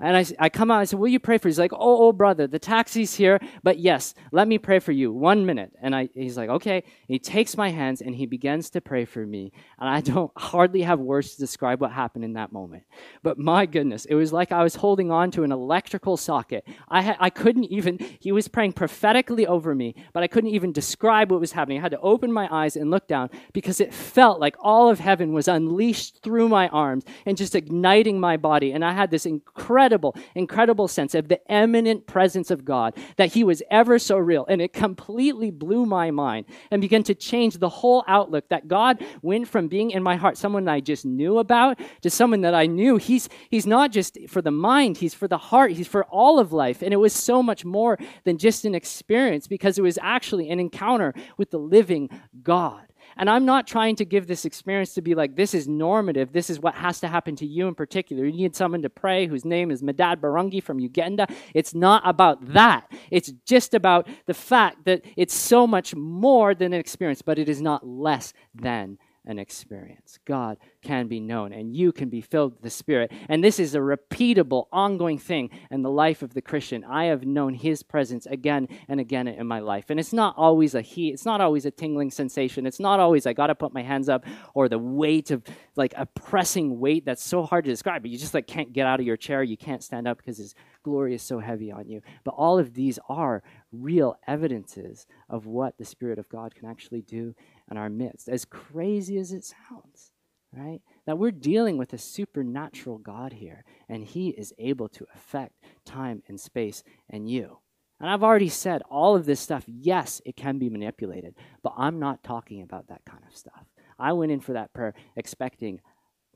[0.00, 1.48] and I, I come out, and I said, Will you pray for?
[1.48, 5.12] He's like, Oh, oh, brother, the taxi's here, but yes, let me pray for you.
[5.12, 5.72] One minute.
[5.80, 6.84] And I, he's like, Okay.
[7.08, 9.52] he takes my hands and he begins to pray for me.
[9.78, 12.84] And I don't hardly have words to describe what happened in that moment.
[13.22, 16.66] But my goodness, it was like I was holding on to an electrical socket.
[16.88, 20.72] I, ha- I couldn't even, he was praying prophetically over me, but I couldn't even
[20.72, 21.78] describe what was happening.
[21.78, 25.00] I had to open my eyes and look down because it felt like all of
[25.00, 28.72] heaven was unleashed through my arms and just igniting my body.
[28.72, 33.32] And I had this incredible incredible, incredible sense of the eminent presence of God, that
[33.32, 34.46] He was ever so real.
[34.48, 39.04] And it completely blew my mind and began to change the whole outlook that God
[39.22, 42.66] went from being in my heart, someone I just knew about, to someone that I
[42.66, 42.96] knew.
[42.96, 46.52] He's, he's not just for the mind, He's for the heart, He's for all of
[46.52, 46.82] life.
[46.82, 50.60] And it was so much more than just an experience because it was actually an
[50.60, 52.08] encounter with the living
[52.42, 52.91] God.
[53.16, 56.32] And I'm not trying to give this experience to be like, this is normative.
[56.32, 58.24] This is what has to happen to you in particular.
[58.24, 61.26] You need someone to pray whose name is Medad Birungi from Uganda.
[61.54, 62.90] It's not about that.
[63.10, 67.48] It's just about the fact that it's so much more than an experience, but it
[67.48, 70.18] is not less than an experience.
[70.24, 73.12] God can be known, and you can be filled with the Spirit.
[73.28, 76.84] And this is a repeatable, ongoing thing in the life of the Christian.
[76.84, 79.86] I have known His presence again and again in my life.
[79.90, 82.66] And it's not always a He, it's not always a tingling sensation.
[82.66, 85.44] It's not always, I got to put my hands up, or the weight of
[85.76, 88.86] like a pressing weight that's so hard to describe, but you just like can't get
[88.86, 89.42] out of your chair.
[89.42, 92.02] You can't stand up because His glory is so heavy on you.
[92.24, 97.02] But all of these are real evidences of what the Spirit of God can actually
[97.02, 97.34] do
[97.70, 100.12] in our midst, as crazy as it sounds,
[100.52, 100.80] right?
[101.06, 105.54] That we're dealing with a supernatural God here, and He is able to affect
[105.84, 107.58] time and space and you.
[108.00, 112.00] And I've already said all of this stuff, yes, it can be manipulated, but I'm
[112.00, 113.64] not talking about that kind of stuff.
[113.98, 115.80] I went in for that prayer expecting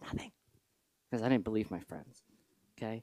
[0.00, 0.30] nothing
[1.10, 2.22] because I didn't believe my friends.
[2.78, 3.02] Okay?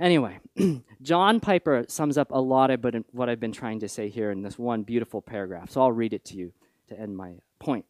[0.00, 0.40] Anyway,
[1.02, 4.42] John Piper sums up a lot of what I've been trying to say here in
[4.42, 5.70] this one beautiful paragraph.
[5.70, 6.52] So I'll read it to you
[6.88, 7.86] to end my point.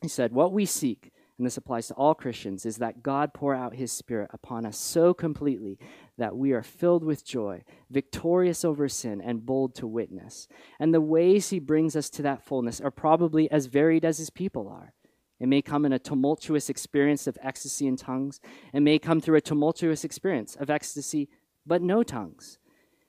[0.00, 3.54] He said, What we seek, and this applies to all Christians, is that God pour
[3.54, 5.78] out his Spirit upon us so completely
[6.16, 10.48] that we are filled with joy, victorious over sin, and bold to witness.
[10.80, 14.30] And the ways he brings us to that fullness are probably as varied as his
[14.30, 14.94] people are.
[15.38, 18.40] It may come in a tumultuous experience of ecstasy in tongues.
[18.72, 21.28] It may come through a tumultuous experience of ecstasy,
[21.66, 22.58] but no tongues.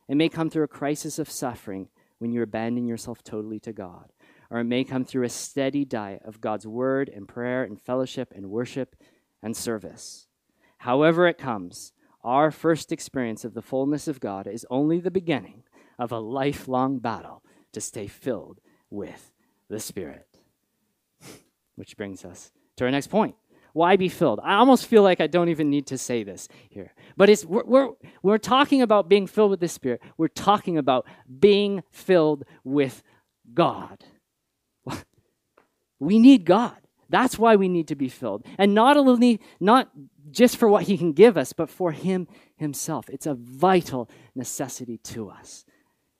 [0.09, 1.87] It may come through a crisis of suffering
[2.19, 4.11] when you abandon yourself totally to God.
[4.49, 8.31] Or it may come through a steady diet of God's word and prayer and fellowship
[8.35, 8.95] and worship
[9.43, 10.27] and service.
[10.79, 11.93] However, it comes,
[12.23, 15.63] our first experience of the fullness of God is only the beginning
[15.99, 17.43] of a lifelong battle
[17.73, 19.31] to stay filled with
[19.69, 20.27] the Spirit.
[21.75, 23.35] Which brings us to our next point.
[23.73, 24.39] Why be filled?
[24.43, 26.93] I almost feel like I don't even need to say this here.
[27.15, 27.89] But it's, we're, we're,
[28.23, 30.01] we're talking about being filled with the Spirit.
[30.17, 31.05] We're talking about
[31.39, 33.03] being filled with
[33.53, 34.03] God.
[35.99, 36.75] We need God.
[37.09, 38.45] That's why we need to be filled.
[38.57, 39.89] And not only, not
[40.29, 42.27] just for what He can give us, but for Him
[42.57, 43.09] Himself.
[43.09, 45.65] It's a vital necessity to us.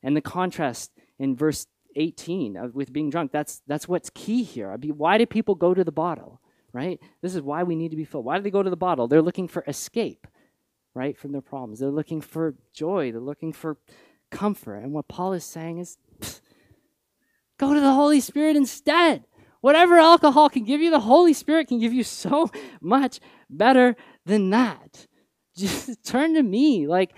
[0.01, 4.71] And the contrast in verse 18 with being drunk, that's, that's what's key here.
[4.71, 6.39] I mean, why do people go to the bottle,
[6.71, 6.99] right?
[7.21, 8.25] This is why we need to be filled.
[8.25, 9.07] Why do they go to the bottle?
[9.07, 10.28] They're looking for escape,
[10.93, 11.80] right, from their problems.
[11.80, 13.11] They're looking for joy.
[13.11, 13.78] They're looking for
[14.30, 14.78] comfort.
[14.78, 15.97] And what Paul is saying is,
[17.57, 19.25] Go to the Holy Spirit instead.
[19.68, 22.49] Whatever alcohol can give you, the Holy Spirit can give you so
[22.82, 25.07] much better than that.
[25.57, 26.87] Just turn to me.
[26.87, 27.13] Like,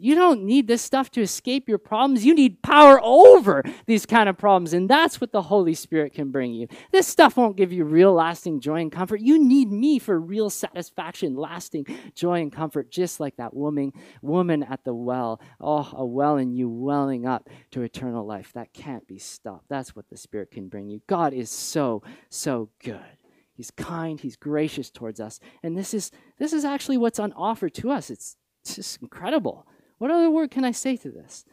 [0.00, 2.24] you don't need this stuff to escape your problems.
[2.24, 4.72] You need power over these kind of problems.
[4.72, 6.68] And that's what the Holy Spirit can bring you.
[6.90, 9.20] This stuff won't give you real lasting joy and comfort.
[9.20, 14.62] You need me for real satisfaction, lasting joy and comfort, just like that woman, woman
[14.62, 15.38] at the well.
[15.60, 18.52] Oh, a well in you welling up to eternal life.
[18.54, 19.66] That can't be stopped.
[19.68, 21.02] That's what the Spirit can bring you.
[21.08, 23.19] God is so, so good.
[23.60, 25.38] He's kind, he's gracious towards us.
[25.62, 28.08] And this is this is actually what's on offer to us.
[28.08, 29.66] It's, it's just incredible.
[29.98, 31.44] What other word can I say to this?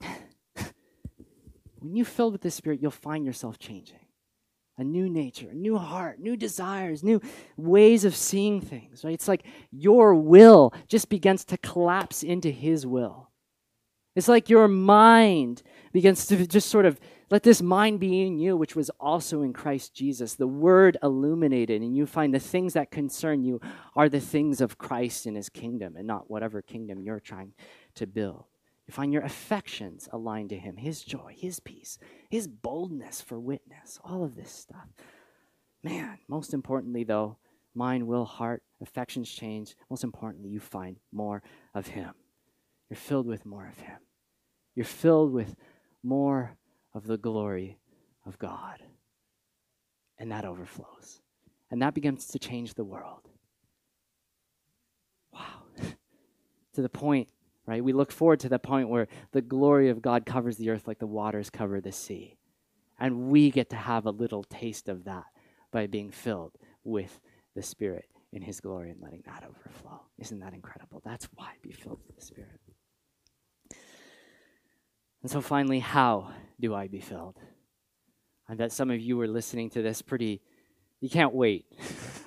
[1.80, 3.98] when you filled with the Spirit, you'll find yourself changing.
[4.76, 7.20] A new nature, a new heart, new desires, new
[7.56, 9.14] ways of seeing things, right?
[9.14, 13.30] It's like your will just begins to collapse into His will.
[14.14, 17.00] It's like your mind begins to just sort of
[17.30, 20.34] let this mind be in you, which was also in Christ Jesus.
[20.34, 23.60] The word illuminated, and you find the things that concern you
[23.94, 27.52] are the things of Christ and his kingdom, and not whatever kingdom you're trying
[27.96, 28.44] to build.
[28.86, 31.98] You find your affections aligned to him, his joy, his peace,
[32.30, 34.88] his boldness for witness, all of this stuff.
[35.84, 37.36] Man, most importantly, though,
[37.74, 39.76] mind, will, heart, affections change.
[39.90, 41.42] Most importantly, you find more
[41.74, 42.14] of him.
[42.88, 43.98] You're filled with more of him.
[44.74, 45.54] You're filled with
[46.02, 46.56] more
[46.98, 47.78] of the glory
[48.26, 48.82] of God.
[50.18, 51.22] And that overflows.
[51.70, 53.28] And that begins to change the world.
[55.32, 55.62] Wow.
[56.74, 57.28] to the point,
[57.66, 57.84] right?
[57.84, 60.98] We look forward to the point where the glory of God covers the earth like
[60.98, 62.36] the waters cover the sea.
[62.98, 65.26] And we get to have a little taste of that
[65.70, 67.20] by being filled with
[67.54, 70.00] the Spirit in His glory and letting that overflow.
[70.18, 71.00] Isn't that incredible?
[71.04, 72.58] That's why be filled with the Spirit.
[75.22, 77.38] And so, finally, how do I be filled?
[78.48, 80.40] I bet some of you were listening to this pretty,
[81.00, 81.66] you can't wait.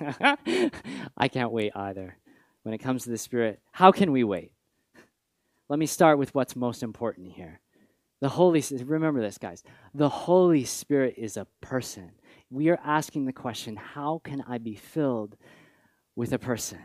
[1.16, 2.16] I can't wait either.
[2.62, 4.52] When it comes to the Spirit, how can we wait?
[5.68, 7.60] Let me start with what's most important here.
[8.20, 9.64] The Holy remember this guys.
[9.94, 12.12] The Holy Spirit is a person.
[12.50, 15.36] We are asking the question, how can I be filled
[16.14, 16.78] with a person?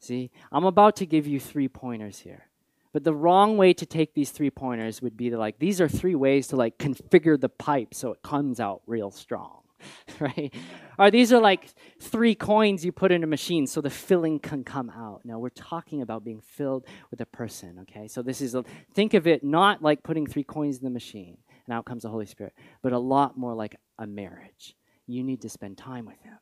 [0.00, 2.46] See, I'm about to give you three pointers here.
[2.92, 5.88] But the wrong way to take these three pointers would be to like, these are
[5.88, 9.62] three ways to like configure the pipe so it comes out real strong,
[10.20, 10.54] right?
[10.98, 11.70] Or these are like
[12.00, 15.22] three coins you put in a machine so the filling can come out.
[15.24, 18.08] No, we're talking about being filled with a person, okay?
[18.08, 18.62] So this is, a,
[18.94, 22.10] think of it not like putting three coins in the machine and out comes the
[22.10, 24.76] Holy Spirit, but a lot more like a marriage.
[25.06, 26.38] You need to spend time with Him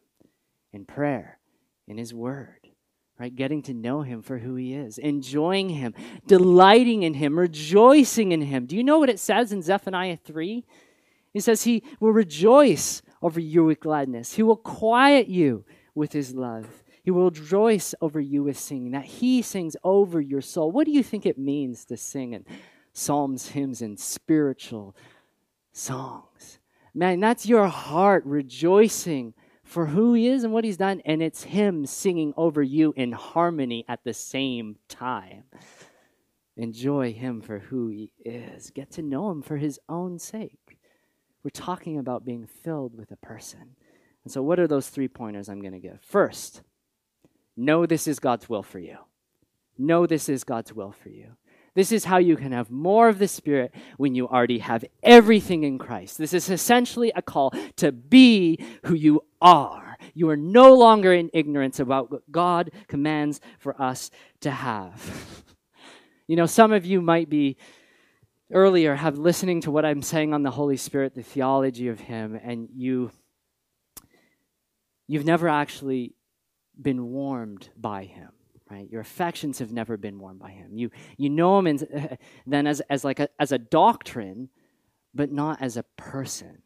[0.73, 1.39] in prayer,
[1.87, 2.70] in His Word
[3.21, 3.37] right?
[3.37, 5.93] Getting to know him for who he is, enjoying him,
[6.27, 8.65] delighting in him, rejoicing in him.
[8.65, 10.65] Do you know what it says in Zephaniah 3?
[11.35, 14.33] It says he will rejoice over you with gladness.
[14.33, 16.83] He will quiet you with his love.
[17.03, 20.71] He will rejoice over you with singing, that he sings over your soul.
[20.71, 22.47] What do you think it means to sing in
[22.95, 24.97] psalms, hymns, and spiritual
[25.73, 26.59] songs?
[26.95, 29.35] Man, that's your heart rejoicing
[29.71, 33.13] for who he is and what he's done, and it's him singing over you in
[33.13, 35.45] harmony at the same time.
[36.57, 38.71] Enjoy him for who he is.
[38.71, 40.77] Get to know him for his own sake.
[41.45, 43.77] We're talking about being filled with a person.
[44.25, 46.01] And so, what are those three pointers I'm going to give?
[46.03, 46.63] First,
[47.57, 48.99] know this is God's will for you.
[49.79, 51.37] Know this is God's will for you.
[51.75, 55.63] This is how you can have more of the Spirit when you already have everything
[55.63, 56.19] in Christ.
[56.19, 59.97] This is essentially a call to be who you are.
[60.15, 64.11] You are no longer in ignorance about what God commands for us
[64.41, 65.45] to have.
[66.27, 67.57] you know, some of you might be
[68.53, 72.39] earlier have listening to what I'm saying on the Holy Spirit, the theology of him
[72.43, 73.13] and you
[75.07, 76.15] you've never actually
[76.81, 78.31] been warmed by him
[78.71, 78.89] right?
[78.91, 80.77] Your affections have never been warmed by him.
[80.77, 84.49] You, you know him in, then as, as like a, as a doctrine,
[85.15, 86.63] but not as a person.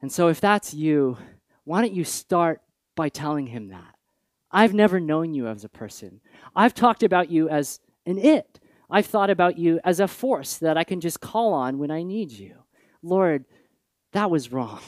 [0.00, 1.16] And so if that's you,
[1.64, 2.60] why don't you start
[2.96, 3.94] by telling him that?
[4.50, 6.20] I've never known you as a person.
[6.54, 8.60] I've talked about you as an it.
[8.90, 12.02] I've thought about you as a force that I can just call on when I
[12.02, 12.56] need you.
[13.02, 13.46] Lord,
[14.12, 14.80] that was wrong.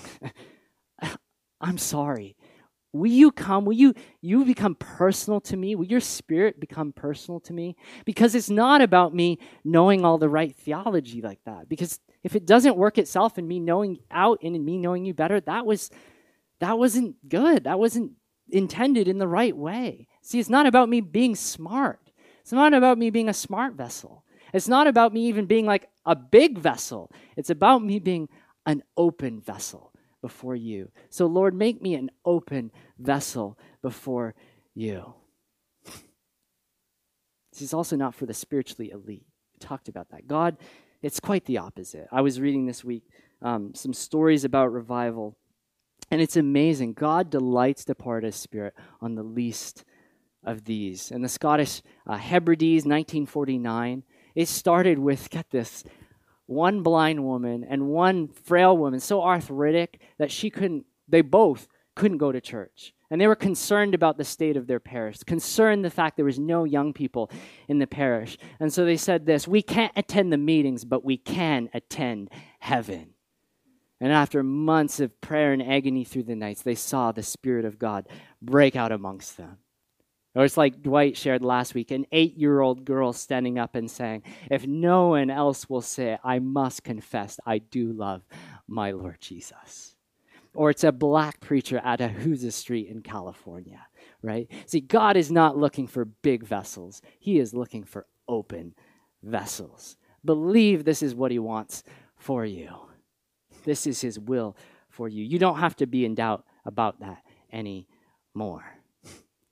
[1.60, 2.36] I'm sorry.
[2.94, 3.64] Will you come?
[3.64, 5.74] Will you, you become personal to me?
[5.74, 7.76] Will your spirit become personal to me?
[8.04, 11.68] Because it's not about me knowing all the right theology like that.
[11.68, 15.12] Because if it doesn't work itself in me knowing out and in me knowing you
[15.12, 15.90] better, that was
[16.60, 17.64] that wasn't good.
[17.64, 18.12] That wasn't
[18.48, 20.06] intended in the right way.
[20.22, 22.12] See, it's not about me being smart.
[22.42, 24.24] It's not about me being a smart vessel.
[24.52, 27.10] It's not about me even being like a big vessel.
[27.36, 28.28] It's about me being
[28.66, 29.93] an open vessel
[30.24, 30.90] before you.
[31.10, 34.34] So, Lord, make me an open vessel before
[34.74, 35.12] you.
[37.52, 39.26] This is also not for the spiritually elite.
[39.52, 40.26] We talked about that.
[40.26, 40.56] God,
[41.02, 42.08] it's quite the opposite.
[42.10, 43.02] I was reading this week
[43.42, 45.36] um, some stories about revival,
[46.10, 46.94] and it's amazing.
[46.94, 48.72] God delights to pour his spirit
[49.02, 49.84] on the least
[50.42, 51.10] of these.
[51.10, 54.04] And the Scottish uh, Hebrides, 1949,
[54.34, 55.84] it started with, get this,
[56.46, 62.18] one blind woman and one frail woman, so arthritic that she couldn't, they both couldn't
[62.18, 62.92] go to church.
[63.10, 66.38] And they were concerned about the state of their parish, concerned the fact there was
[66.38, 67.30] no young people
[67.68, 68.36] in the parish.
[68.58, 73.10] And so they said this We can't attend the meetings, but we can attend heaven.
[74.00, 77.78] And after months of prayer and agony through the nights, they saw the Spirit of
[77.78, 78.08] God
[78.42, 79.58] break out amongst them.
[80.34, 83.90] Or it's like Dwight shared last week an eight year old girl standing up and
[83.90, 88.22] saying, If no one else will say it, I must confess I do love
[88.66, 89.94] my Lord Jesus.
[90.54, 93.86] Or it's a black preacher at a Azusa Street in California,
[94.22, 94.48] right?
[94.66, 98.74] See, God is not looking for big vessels, He is looking for open
[99.22, 99.96] vessels.
[100.24, 101.84] Believe this is what He wants
[102.16, 102.70] for you.
[103.64, 104.56] This is His will
[104.88, 105.22] for you.
[105.24, 107.22] You don't have to be in doubt about that
[107.52, 108.64] anymore.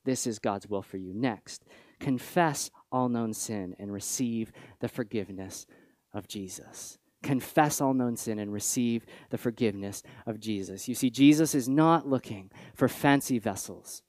[0.04, 1.12] This is God's will for you.
[1.14, 1.64] Next,
[2.00, 5.66] confess all known sin and receive the forgiveness
[6.12, 6.98] of Jesus.
[7.22, 10.88] Confess all known sin and receive the forgiveness of Jesus.
[10.88, 14.02] You see, Jesus is not looking for fancy vessels,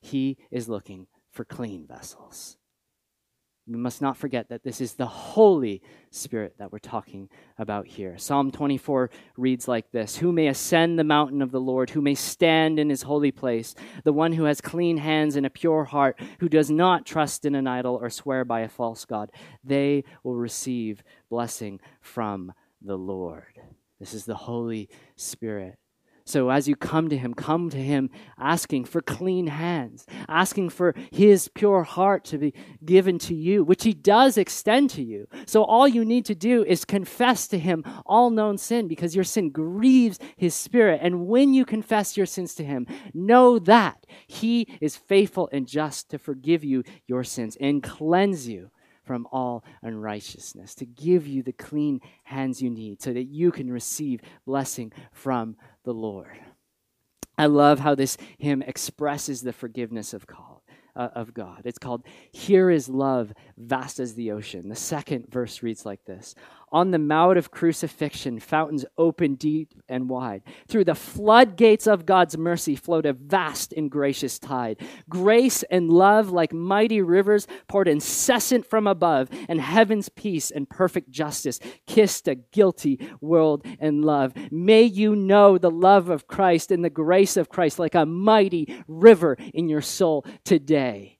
[0.00, 2.56] He is looking for clean vessels.
[3.66, 8.18] We must not forget that this is the Holy Spirit that we're talking about here.
[8.18, 12.14] Psalm 24 reads like this Who may ascend the mountain of the Lord, who may
[12.14, 16.18] stand in his holy place, the one who has clean hands and a pure heart,
[16.40, 19.30] who does not trust in an idol or swear by a false God,
[19.62, 22.52] they will receive blessing from
[22.82, 23.60] the Lord.
[24.00, 25.78] This is the Holy Spirit.
[26.30, 28.08] So as you come to him, come to him
[28.38, 32.54] asking for clean hands, asking for his pure heart to be
[32.84, 35.26] given to you, which he does extend to you.
[35.44, 39.24] So all you need to do is confess to him all known sin because your
[39.24, 41.00] sin grieves his spirit.
[41.02, 46.10] And when you confess your sins to him, know that he is faithful and just
[46.10, 48.70] to forgive you your sins and cleanse you
[49.10, 53.68] from all unrighteousness, to give you the clean hands you need so that you can
[53.68, 56.38] receive blessing from the Lord.
[57.36, 60.60] I love how this hymn expresses the forgiveness of God.
[60.94, 61.62] Uh, of God.
[61.64, 64.68] It's called Here is Love, Vast as the Ocean.
[64.68, 66.34] The second verse reads like this
[66.72, 70.42] on the mount of crucifixion, fountains open deep and wide.
[70.68, 74.80] Through the floodgates of God's mercy flowed a vast and gracious tide.
[75.08, 81.10] Grace and love, like mighty rivers, poured incessant from above, and heaven's peace and perfect
[81.10, 84.32] justice kissed a guilty world in love.
[84.50, 88.82] May you know the love of Christ and the grace of Christ like a mighty
[88.86, 91.19] river in your soul today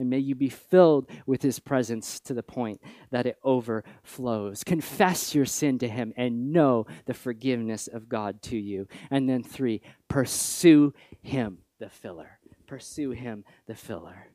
[0.00, 2.80] and may you be filled with his presence to the point
[3.10, 4.64] that it overflows.
[4.64, 8.88] Confess your sin to him and know the forgiveness of God to you.
[9.10, 10.92] And then, three, pursue
[11.22, 12.38] him, the filler.
[12.66, 14.28] Pursue him, the filler.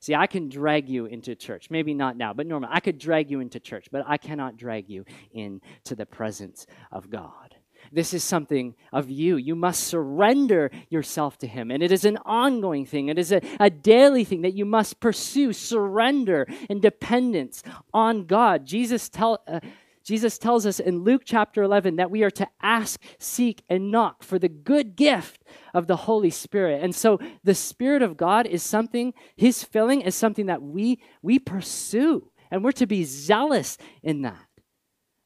[0.00, 1.70] See, I can drag you into church.
[1.70, 4.88] Maybe not now, but normally I could drag you into church, but I cannot drag
[4.88, 7.49] you into the presence of God.
[7.92, 9.36] This is something of you.
[9.36, 11.70] You must surrender yourself to Him.
[11.70, 15.00] And it is an ongoing thing, it is a, a daily thing that you must
[15.00, 17.62] pursue surrender and dependence
[17.92, 18.64] on God.
[18.64, 19.60] Jesus, tell, uh,
[20.04, 24.22] Jesus tells us in Luke chapter 11 that we are to ask, seek, and knock
[24.22, 25.42] for the good gift
[25.74, 26.82] of the Holy Spirit.
[26.82, 31.38] And so the Spirit of God is something, His filling is something that we, we
[31.38, 32.30] pursue.
[32.50, 34.49] And we're to be zealous in that.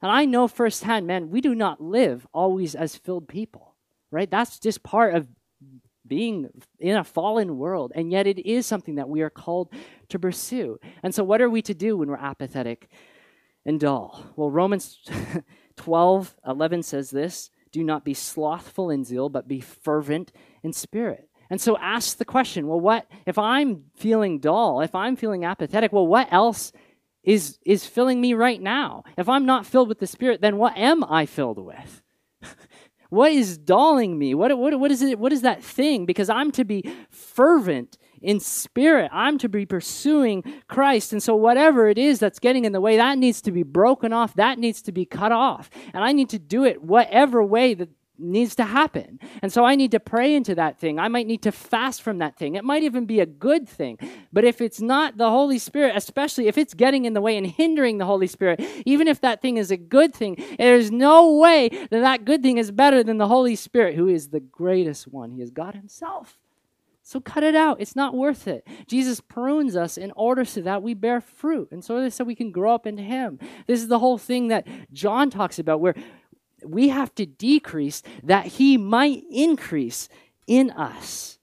[0.05, 3.75] And I know firsthand, man, we do not live always as filled people,
[4.11, 4.31] right?
[4.31, 5.27] That's just part of
[6.07, 7.91] being in a fallen world.
[7.95, 9.73] And yet it is something that we are called
[10.11, 10.79] to pursue.
[11.03, 12.91] And so, what are we to do when we're apathetic
[13.65, 14.23] and dull?
[14.37, 14.99] Well, Romans
[15.77, 20.33] 12 11 says this do not be slothful in zeal, but be fervent
[20.63, 21.31] in spirit.
[21.49, 25.95] And so ask the question well, what if I'm feeling dull, if I'm feeling apathetic,
[25.95, 26.73] well, what else
[27.25, 29.05] is, is filling me right now.
[29.17, 32.03] If I'm not filled with the Spirit, then what am I filled with?
[33.09, 34.35] what is dulling me?
[34.35, 36.07] What, what, what, is it, what is that thing?
[36.07, 39.11] Because I'm to be fervent in spirit.
[39.13, 41.13] I'm to be pursuing Christ.
[41.13, 44.13] And so, whatever it is that's getting in the way, that needs to be broken
[44.13, 44.35] off.
[44.35, 45.71] That needs to be cut off.
[45.93, 49.19] And I need to do it whatever way that needs to happen.
[49.43, 50.99] And so I need to pray into that thing.
[50.99, 52.55] I might need to fast from that thing.
[52.55, 53.99] It might even be a good thing.
[54.33, 57.47] But if it's not the Holy Spirit, especially if it's getting in the way and
[57.47, 61.69] hindering the Holy Spirit, even if that thing is a good thing, there's no way
[61.69, 65.33] that that good thing is better than the Holy Spirit, who is the greatest one.
[65.33, 66.39] He is God Himself.
[67.07, 67.83] So cut it out.
[67.83, 68.67] It's not worth it.
[68.87, 72.51] Jesus prunes us in order so that we bear fruit, and so, so we can
[72.51, 73.39] grow up into Him.
[73.67, 75.95] This is the whole thing that John talks about, where
[76.69, 80.09] we have to decrease that he might increase
[80.47, 81.39] in us.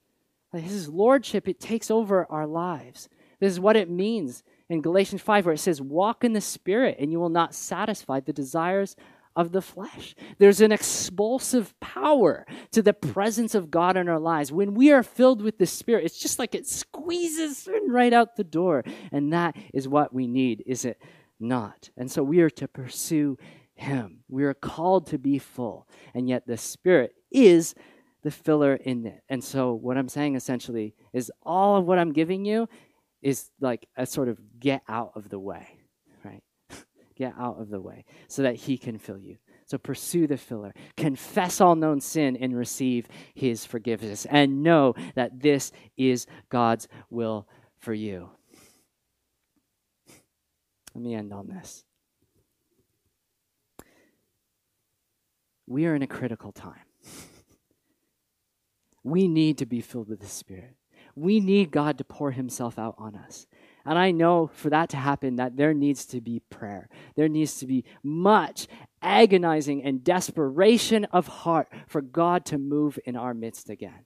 [0.52, 3.08] His lordship, it takes over our lives.
[3.40, 6.96] This is what it means in Galatians 5, where it says, Walk in the Spirit,
[6.98, 8.96] and you will not satisfy the desires
[9.34, 10.14] of the flesh.
[10.38, 14.52] There's an expulsive power to the presence of God in our lives.
[14.52, 18.44] When we are filled with the Spirit, it's just like it squeezes right out the
[18.44, 18.84] door.
[19.10, 21.00] And that is what we need, is it
[21.40, 21.90] not?
[21.96, 23.38] And so we are to pursue
[23.82, 24.20] him.
[24.28, 27.74] We are called to be full, and yet the Spirit is
[28.22, 29.22] the filler in it.
[29.28, 32.68] And so, what I'm saying essentially is all of what I'm giving you
[33.20, 35.78] is like a sort of get out of the way,
[36.24, 36.42] right?
[37.16, 39.36] get out of the way so that He can fill you.
[39.66, 45.40] So pursue the filler, confess all known sin, and receive His forgiveness, and know that
[45.40, 48.30] this is God's will for you.
[50.94, 51.84] Let me end on this.
[55.72, 56.84] We are in a critical time.
[59.02, 60.76] we need to be filled with the Spirit.
[61.16, 63.46] We need God to pour Himself out on us.
[63.84, 66.88] And I know for that to happen, that there needs to be prayer.
[67.16, 68.68] There needs to be much
[69.00, 74.04] agonizing and desperation of heart for God to move in our midst again.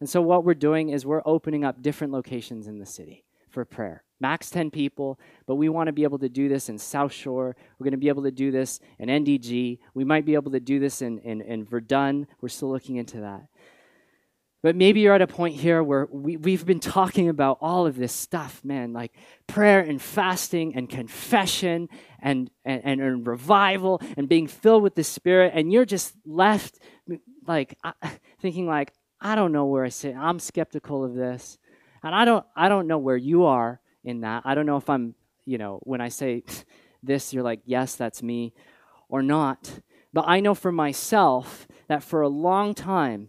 [0.00, 3.64] And so, what we're doing is we're opening up different locations in the city for
[3.64, 7.12] prayer max 10 people, but we want to be able to do this in South
[7.12, 7.56] Shore.
[7.78, 9.78] We're going to be able to do this in NDG.
[9.94, 12.26] We might be able to do this in, in, in Verdun.
[12.40, 13.46] We're still looking into that.
[14.62, 17.96] But maybe you're at a point here where we, we've been talking about all of
[17.96, 19.12] this stuff, man, like
[19.46, 21.88] prayer and fasting and confession
[22.20, 26.80] and, and, and, and revival and being filled with the Spirit, and you're just left
[27.46, 27.92] like uh,
[28.40, 30.16] thinking like, I don't know where I sit.
[30.16, 31.58] I'm skeptical of this.
[32.02, 34.42] And I don't I don't know where you are in that.
[34.46, 36.44] I don't know if I'm, you know, when I say
[37.02, 38.54] this, you're like, yes, that's me,
[39.10, 39.80] or not.
[40.14, 43.28] But I know for myself that for a long time,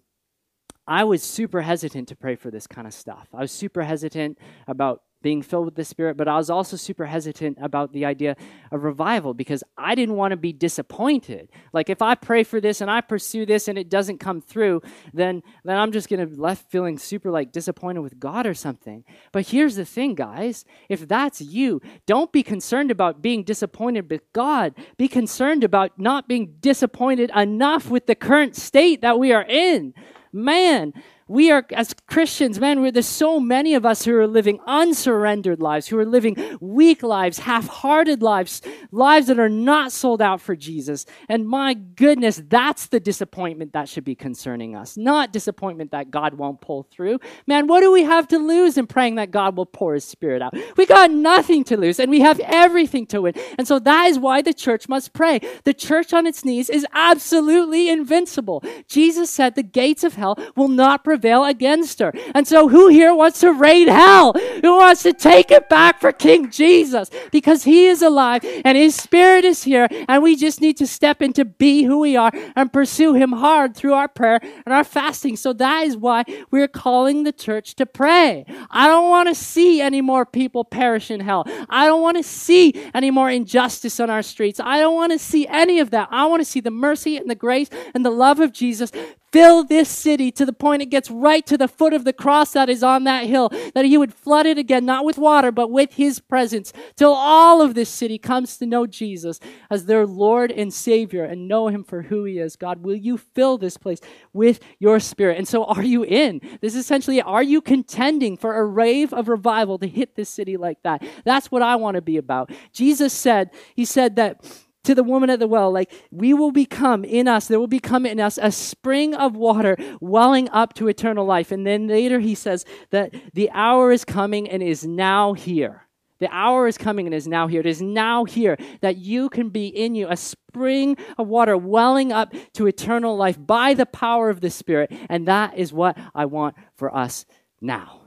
[0.88, 3.28] I was super hesitant to pray for this kind of stuff.
[3.34, 7.05] I was super hesitant about being filled with the Spirit, but I was also super
[7.05, 8.36] hesitant about the idea
[8.72, 11.49] of revival because I didn't want to be disappointed.
[11.74, 14.82] Like if I pray for this and I pursue this and it doesn't come through,
[15.13, 19.03] then then I'm just gonna left feeling super like disappointed with God or something.
[19.32, 24.22] But here's the thing, guys: if that's you, don't be concerned about being disappointed with
[24.34, 24.76] God.
[24.97, 29.93] Be concerned about not being disappointed enough with the current state that we are in.
[30.32, 30.93] Man,
[31.28, 35.88] we are, as Christians, man, there's so many of us who are living unsurrendered lives,
[35.88, 38.61] who are living weak lives, half hearted lives,
[38.91, 41.05] lives that are not sold out for Jesus.
[41.28, 46.36] And my goodness, that's the disappointment that should be concerning us, not disappointment that God
[46.36, 47.19] won't pull through.
[47.45, 50.41] Man, what do we have to lose in praying that God will pour his spirit
[50.41, 50.55] out?
[50.78, 53.34] We got nothing to lose, and we have everything to win.
[53.57, 55.41] And so that is why the church must pray.
[55.65, 58.63] The church on its knees is absolutely invincible.
[58.88, 62.13] Jesus said the gates of hell will not prevail prevail against her.
[62.36, 64.34] And so, who here wants to raid hell?
[64.34, 67.09] Who wants to take it back for King Jesus?
[67.32, 71.22] Because he is alive and his spirit is here, and we just need to step
[71.22, 75.36] into be who we are and pursue him hard through our prayer and our fasting.
[75.36, 78.45] So, that is why we're calling the church to pray.
[78.70, 81.47] I don't want to see any more people perish in hell.
[81.68, 84.59] I don't want to see any more injustice on our streets.
[84.59, 86.09] I don't want to see any of that.
[86.11, 88.91] I want to see the mercy and the grace and the love of Jesus
[89.32, 92.51] fill this city to the point it gets right to the foot of the cross
[92.51, 95.69] that is on that hill, that he would flood it again, not with water, but
[95.69, 100.51] with his presence, till all of this city comes to know Jesus as their Lord
[100.51, 102.55] and Savior and know him for who he is.
[102.55, 103.99] God, will you fill this place
[104.34, 105.38] with your spirit?
[105.38, 106.41] And so, are you in?
[106.61, 110.57] This is essentially, are you contending for a rave of revival to hit this city
[110.57, 111.03] like that?
[111.25, 112.51] That's what I want to be about.
[112.71, 114.41] Jesus said, He said that
[114.88, 118.06] to the woman at the well, like, we will become in us, there will become
[118.06, 121.52] in us a spring of water welling up to eternal life.
[121.52, 125.84] And then later he says that the hour is coming and is now here.
[126.20, 127.60] The hour is coming and is now here.
[127.60, 132.14] It is now here that you can be in you a spring of water welling
[132.14, 134.92] up to eternal life by the power of the Spirit.
[135.10, 137.26] And that is what I want for us
[137.60, 138.00] now.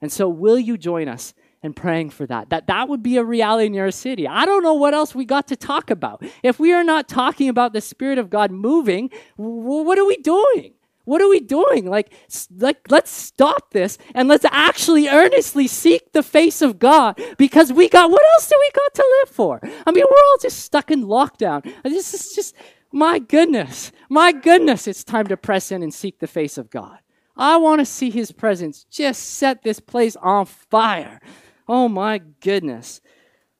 [0.00, 2.50] And so, will you join us and praying for that.
[2.50, 4.26] That that would be a reality in your city.
[4.26, 6.24] I don't know what else we got to talk about.
[6.42, 10.74] If we are not talking about the Spirit of God moving, what are we doing?
[11.04, 11.86] What are we doing?
[11.86, 12.12] Like,
[12.56, 17.88] like, let's stop this and let's actually earnestly seek the face of God because we
[17.88, 19.60] got what else do we got to live for?
[19.86, 21.70] I mean, we're all just stuck in lockdown.
[21.82, 22.54] This is just
[22.92, 24.86] my goodness, my goodness.
[24.86, 26.98] It's time to press in and seek the face of God.
[27.36, 31.20] I want to see His presence just set this place on fire.
[31.72, 33.00] Oh my goodness.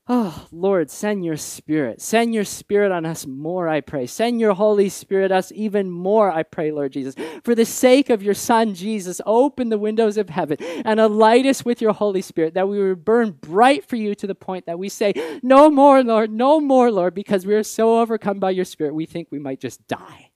[0.07, 2.03] Oh, Lord, send your spirit.
[2.03, 4.07] Send your spirit on us more, I pray.
[4.07, 7.15] Send your Holy Spirit us even more, I pray, Lord Jesus.
[7.43, 11.65] For the sake of your Son, Jesus, open the windows of heaven and alight us
[11.65, 14.79] with your Holy Spirit, that we would burn bright for you to the point that
[14.79, 18.67] we say, No more, Lord, no more, Lord, because we are so overcome by your
[18.67, 20.33] Spirit, we think we might just die.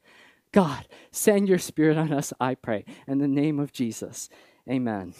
[0.51, 2.87] God, send your Spirit on us, I pray.
[3.07, 4.31] In the name of Jesus,
[4.66, 5.12] amen.